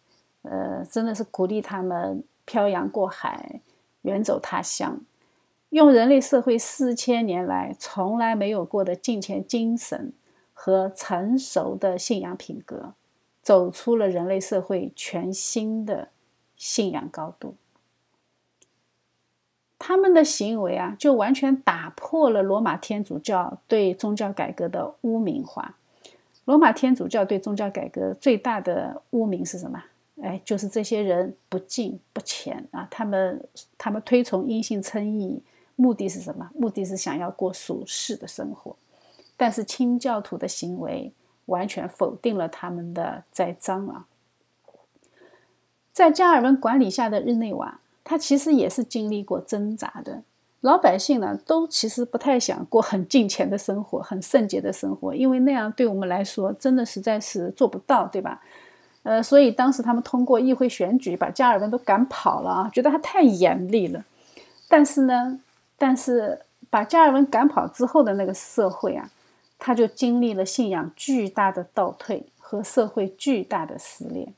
[0.42, 3.60] 呃，真的是鼓励他们漂洋过海，
[4.02, 5.00] 远走他乡。
[5.72, 10.12] 用人类社会四千年来从来没有过的敬虔精神
[10.52, 12.92] 和成熟的信仰品格，
[13.42, 16.10] 走出了人类社会全新的
[16.58, 17.54] 信仰高度。
[19.78, 25.76] 他们的行为啊，就完全打破了罗马天主教对宗教改革的污名化。
[26.44, 29.82] 罗马天主教对宗教改革最大的污名是什么？
[30.20, 32.86] 哎，就是这些人不敬不虔啊！
[32.90, 33.42] 他们
[33.78, 35.42] 他们推崇阴性称义。
[35.76, 36.50] 目的是什么？
[36.54, 38.76] 目的是想要过俗世的生活，
[39.36, 41.12] 但是清教徒的行为
[41.46, 44.06] 完全否定了他们的栽赃啊！
[45.92, 50.22] 在加尔文管理下的日内瓦，他其实也是经历过挣扎的。
[50.60, 58.40] 老百姓呢，都其实不太想过很敬虔的生活、很圣洁的生活，因为那样对我们来说真的实在是做不到，对吧？
[59.02, 64.04] 呃，所以当时他们通过议会选举把加尔文都赶跑了啊，觉得他太严厉了。
[64.68, 65.40] 但是呢？
[65.82, 66.38] 但是
[66.70, 69.10] 把加尔文赶跑之后的那个社会啊，
[69.58, 74.28] 他就经历了信仰巨大的倒退和社会巨大的撕裂，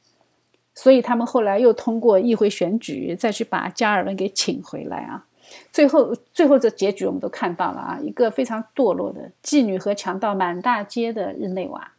[0.74, 5.26] 所以他们后来又通过议会选举再去把加尔文给请回来啊。
[5.70, 11.92] 最后，最后这结局我们都看到了啊，一个非常堕落的妓女和强盗满大街的日内瓦，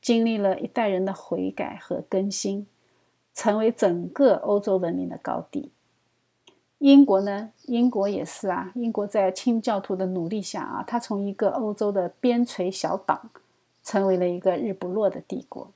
[0.00, 2.68] 经历了一代人的悔改和更新，
[3.34, 5.72] 成为整个欧洲文明的高地。
[6.82, 7.52] 英国呢？
[7.66, 8.72] 英国也是啊。
[8.74, 13.22] 英国在清教徒的努力下啊，它从一个欧洲的边陲小岛，
[13.84, 15.70] 成为了一个日不落的帝国。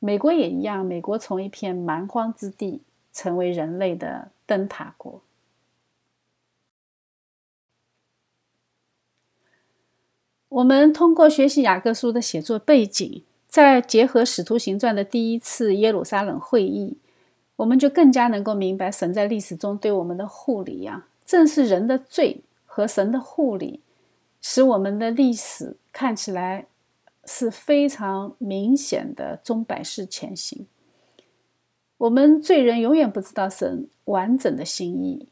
[0.00, 5.20] 美国也一样，美国从一片蛮荒之地，成为人类的灯塔国。
[10.48, 16.96] 我们通过学习雅各书的写作背景，再结合《使徒行传》的第一次耶路撒冷会议。
[17.58, 23.80] 我们就更加能够明白神在历史中对我们的护理呀，正是人的罪和神的护理，
[24.40, 26.66] 使我们的历史看起来
[27.24, 30.68] 是非常明显的钟摆式前行。
[31.96, 35.26] 我们罪人永远不知道神完整的心意，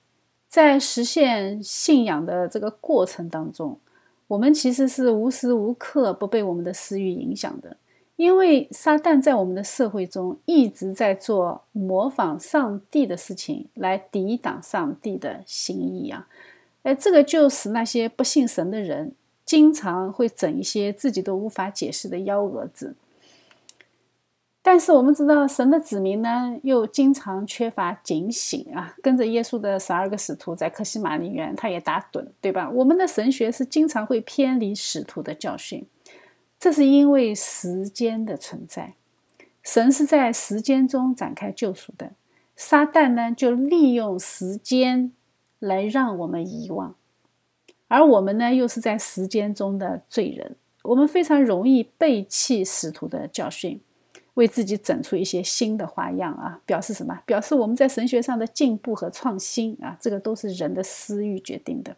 [0.48, 3.78] 在实现信仰的这个过程当中，
[4.26, 7.76] 我们其实是无时无刻不被我们的私欲影响的。
[8.16, 16.26] 因为撒旦在我们的社会中一直在做模仿上帝的事情，来抵挡上帝的心意啊！
[16.82, 19.12] 哎，这个就使那些不信神的人
[19.44, 22.96] 经常会整一些自己都无法解释的幺蛾子。
[24.62, 28.96] 但是我们知道，神的子民呢，又经常缺乏警醒啊！
[29.02, 32.68] 跟着耶稣的十二个使徒在克西马尼园，他也打盹，对吧？
[32.70, 35.86] 我们的神学是经常会偏离使徒的教训。
[36.58, 38.94] 这是因为时间的存在，
[39.62, 42.12] 神是在时间中展开救赎的，
[42.56, 45.12] 撒旦呢就利用时间
[45.58, 46.94] 来让我们遗忘，
[47.88, 53.80] 而我们呢又是在时间中的罪人，我们非常容易背弃使徒的教训，
[54.34, 57.20] 为自己整出一些新的花样啊，表示什么？
[57.26, 61.96] 表示我们在神学上的进步和创新啊，这个都是人的私欲决定的。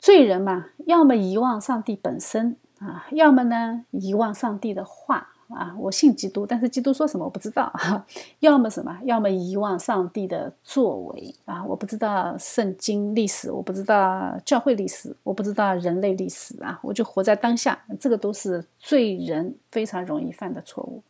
[0.00, 5.76] 罪人嘛，要么遗忘上帝本身啊，要么呢遗忘上帝的话啊。
[5.78, 8.06] 我信基督，但是基督说什么我不知道啊。
[8.40, 8.98] 要么什么？
[9.04, 11.62] 要么遗忘上帝的作为啊。
[11.66, 16.80] 我不知道圣经历史，我不知道教会历史，我不知道人类历史啊。
[16.82, 21.02] 我就活在当下，这个都是罪人非常容易犯的错误。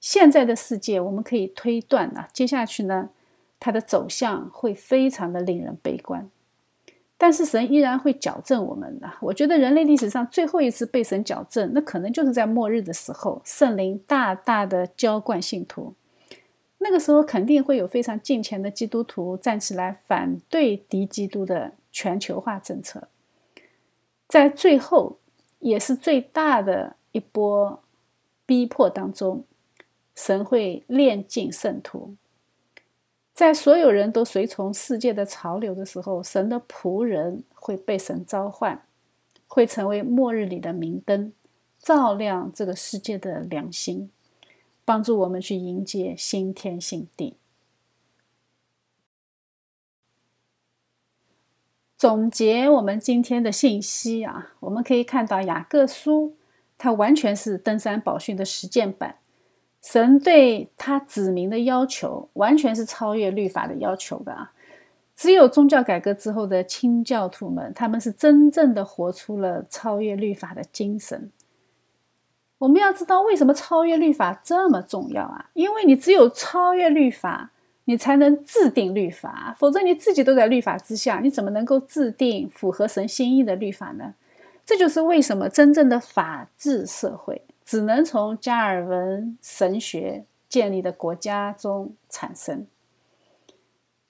[0.00, 3.10] 现在的世界，我们可以推断啊，接下去呢，
[3.60, 6.30] 它的走向会非常的令人悲观。
[7.20, 9.12] 但是神依然会矫正我们的。
[9.20, 15.94] 我觉得人类历史上最后一次被神矫正，那可能就是在末日的时候，圣灵大大的浇灌信徒。
[16.78, 23.08] 那个时候肯定会有非常近前的基督徒站起来反对敌基督的全球化政策。
[24.28, 25.18] 在最后，
[25.58, 27.82] 也是最大的一波
[28.46, 29.42] 逼迫当中，
[30.14, 32.14] 神会炼尽圣徒。
[33.38, 38.84] 在所有人都随从世界的潮流的时候，神的仆人会被神召唤，
[39.46, 41.32] 会成为末日里的明灯，
[41.78, 44.10] 照亮这个世界的良心，
[44.84, 47.36] 帮助我们去迎接新天新地。
[51.96, 56.34] 总结我们今天的信息啊，我们可以看到雅各书，
[56.76, 59.18] 它完全是登山宝训的实践版。
[59.82, 64.52] 神对他子民的要求，完全是超越律法的要求的啊！
[65.16, 71.30] 只有宗教改革之后的清教徒们，他们是真正的活出了超越律法的精神。
[72.58, 75.50] 我们要知道，为什么超越律法这么重要啊？
[75.54, 77.50] 因为你只有超越律法，
[77.84, 84.14] 你才能制定律法，否则你自己都在律法之下，你怎么能够制定符合神心意的律法呢？
[84.66, 87.42] 这就是为什么真正的法治社会。
[87.68, 92.66] 只能从加尔文神学建立的国家中产生。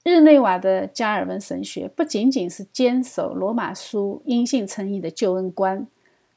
[0.05, 5.89] 日内瓦的加尔文神学不仅仅是坚守罗马书因信称义的救恩观，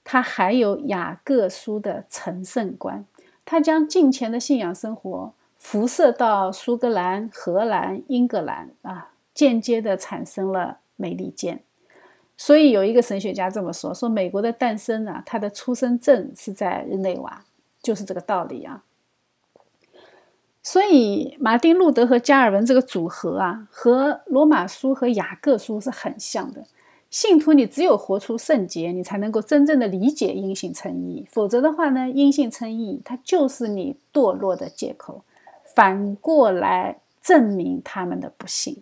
[0.03, 3.05] 它还有雅各书的成圣观。
[3.45, 11.61] 它将近前的信仰生活辐射到苏格兰、荷兰、英格兰啊，间接的产生了美利坚。
[12.43, 17.45] 所以有一个神学家这么说：说美国的诞生啊，它的出生证是在日内瓦，
[17.83, 18.81] 就是这个道理啊。
[20.63, 26.65] 所以马丁路德和加尔文这个组合啊，和罗马书和雅各书是很像的。
[27.11, 31.23] 信徒，你只有活出圣洁，你才能够真正的理解因信称义。
[31.29, 35.23] 否则的话呢，因信称义它就是你堕落的借口，
[35.75, 38.81] 反过来证明他们的不幸。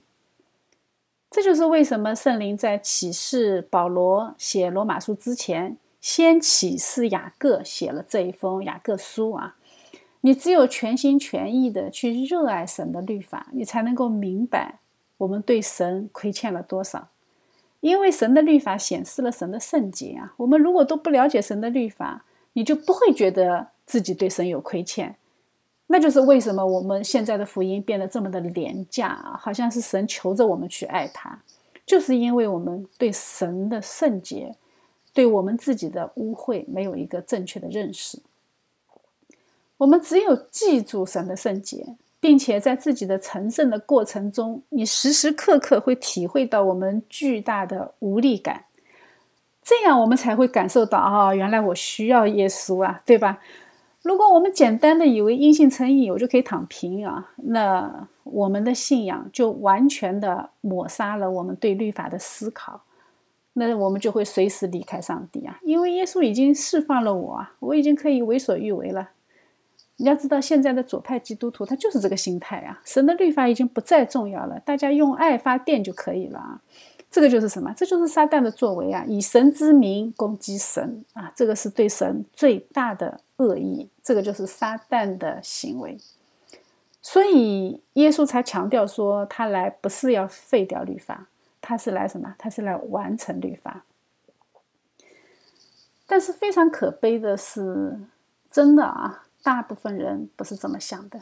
[1.32, 9.56] 这就是为什么圣灵在启示保罗写罗马书之前，先启示雅各写了这一封雅各书啊。
[10.22, 14.80] 你只有全心全意的去热爱神的律法，你才能够明白
[15.18, 17.10] 我们对神亏欠了多少。
[17.80, 20.34] 因为神的律法显示了神的圣洁啊。
[20.38, 25.16] 我们如果都不了解神的律法，你就不会觉得自己对神有亏欠。
[25.92, 29.36] 那就是为什么我们现在的福音变得这么的廉价啊？
[29.42, 31.42] 好像是神求着我们去爱他，
[31.84, 34.56] 就是因为我们对神的圣洁，
[35.14, 38.20] 对我们自己的污秽没有一个正确的认识。
[39.78, 48.66] 我们只有记住神的圣洁，并且在自己的成圣的过程中，你时时刻刻会体会到我们巨大的无力感，
[49.64, 53.40] 这样我们才会感受到啊，原来我需要耶稣啊，对吧？
[54.02, 62.82] 如果我们简单的以为因信成瘾，我就可以躺平啊，那我们的信仰就完全的抹杀了我们对律法的思考，
[63.54, 69.10] 那我们就会随时离开上帝啊，因为耶稣已经释放了我啊，我已经可以为所欲为了。
[69.97, 76.62] 你要知道，现在的左派基督徒他就是这个心态啊，神的律法已经不再重要了，大家用爱发电就可以了啊。
[77.12, 77.74] 这个就是什么？
[77.76, 79.04] 这就是撒旦的作为啊！
[79.08, 81.34] 以神之名攻击神啊！
[81.36, 85.98] 这个是对神最大的恶意，这个就是撒旦的行为。
[87.02, 91.28] 所以耶稣才强调说，他来不是要废掉律法，
[91.60, 92.36] 他是来什么？
[92.38, 93.84] 他是来完成律法。
[96.06, 98.00] 但是非常可悲的是，
[98.52, 101.22] 真的啊，大部分人不是这么想的。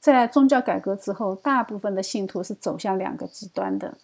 [0.00, 3.98] 在宗教改革之后，大部分的信徒是走向两个极端的。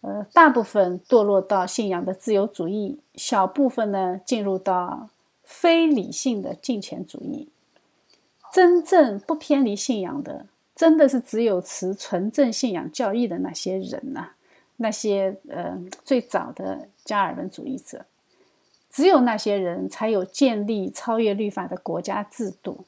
[0.00, 5.08] 呃，大部分堕落到信仰的自由主义，小部分呢进入到
[5.48, 7.48] 非理性的金钱主义。
[8.52, 10.46] 真正不偏离信仰的，
[10.76, 14.32] 真的是只有持纯正信仰教义的那些人呐，
[14.76, 18.04] 那些呃最早的加尔文主义者。
[18.90, 22.84] 只有那些人才有建立超越律法的国家制度，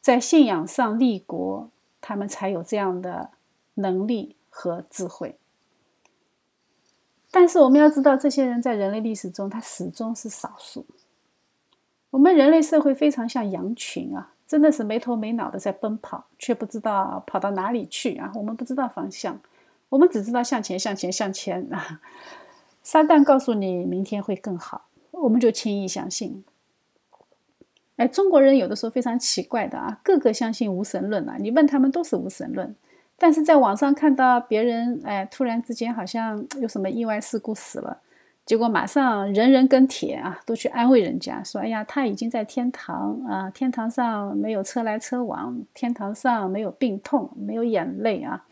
[0.00, 1.70] 在信仰上立国，
[2.00, 3.30] 他们才有这样的
[3.74, 5.36] 能力和智慧。
[7.30, 10.84] 但是我们要知道，这些人在人类历史中，他始终是少数。
[12.12, 18.30] 我们人类社会非常像羊群啊，真的是没头没脑的在奔跑，却不知道跑到哪里去啊。
[18.34, 19.40] 我们不知道方向，
[19.88, 22.02] 我们只知道向前、向前、向前啊。
[22.82, 26.44] 撒旦告诉你明天会更好，我们就轻易相信。
[27.96, 31.36] 哎，中国人有的时候非常奇怪的啊，个个相信无神论啊。
[31.40, 32.74] 你问他们都是无神论。
[33.16, 38.00] 但是在网上看到别人，哎，突然之间好像有什么意外事故死了，
[38.44, 48.44] 结果马上人人跟帖啊，都去安慰人家，说，哎呀，他已经在天堂啊，天堂上没有车来车往，天堂上没有病痛，没有眼泪啊。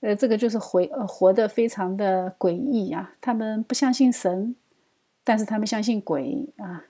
[0.00, 3.14] 呃，这个就是回呃活得非常的诡异啊！
[3.20, 4.54] 他们不相信神，
[5.24, 6.84] 但是他们相信鬼啊。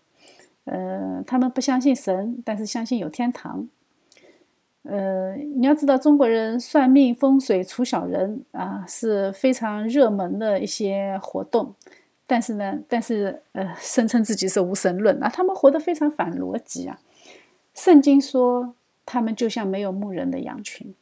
[0.64, 3.68] 呃，他们不相信神，但是相信有天堂。
[4.88, 11.74] 呃，你要知道，中国人算命、风水、除小人啊，是非常热门的一些活动。
[12.26, 16.98] 但是呢，但是呃，声称自己是无神论啊，他们活得非常反逻辑啊。
[17.74, 20.94] 圣经说，他们就像没有牧人的羊群。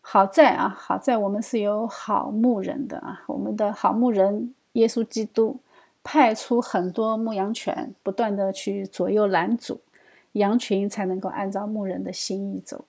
[0.00, 5.58] 好在啊，好在我们是有好牧人的啊，我们的好牧人耶稣基督
[6.02, 9.80] 派出很多牧羊犬，不断的去左右拦阻，
[10.32, 12.84] 羊群才能够按照牧人的心意走。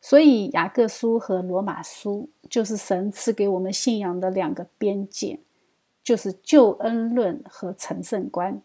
[0.00, 5.38] 所以雅各书和罗马书就是神赐给我们信仰的两个边界，
[6.02, 8.60] 就是救恩论和成圣观，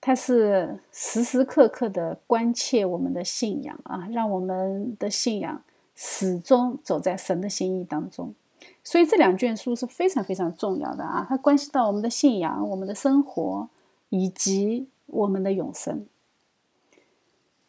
[0.00, 5.62] 它是时时刻刻的关切我们的信仰啊，让我们的信仰。
[6.02, 8.34] 始终走在神的心意当中，
[8.82, 11.26] 所以这两卷书是非常非常重要的啊！
[11.28, 13.68] 它关系到我们的信仰、我们的生活
[14.08, 16.06] 以及我们的永生。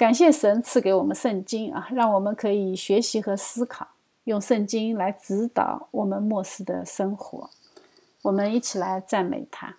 [0.01, 3.87] 感谢神赐给我们圣经啊，让我们可以学习和思考，
[4.23, 7.51] 用圣经来指导我们末世的生活。
[8.23, 9.75] 我们一起来赞美他。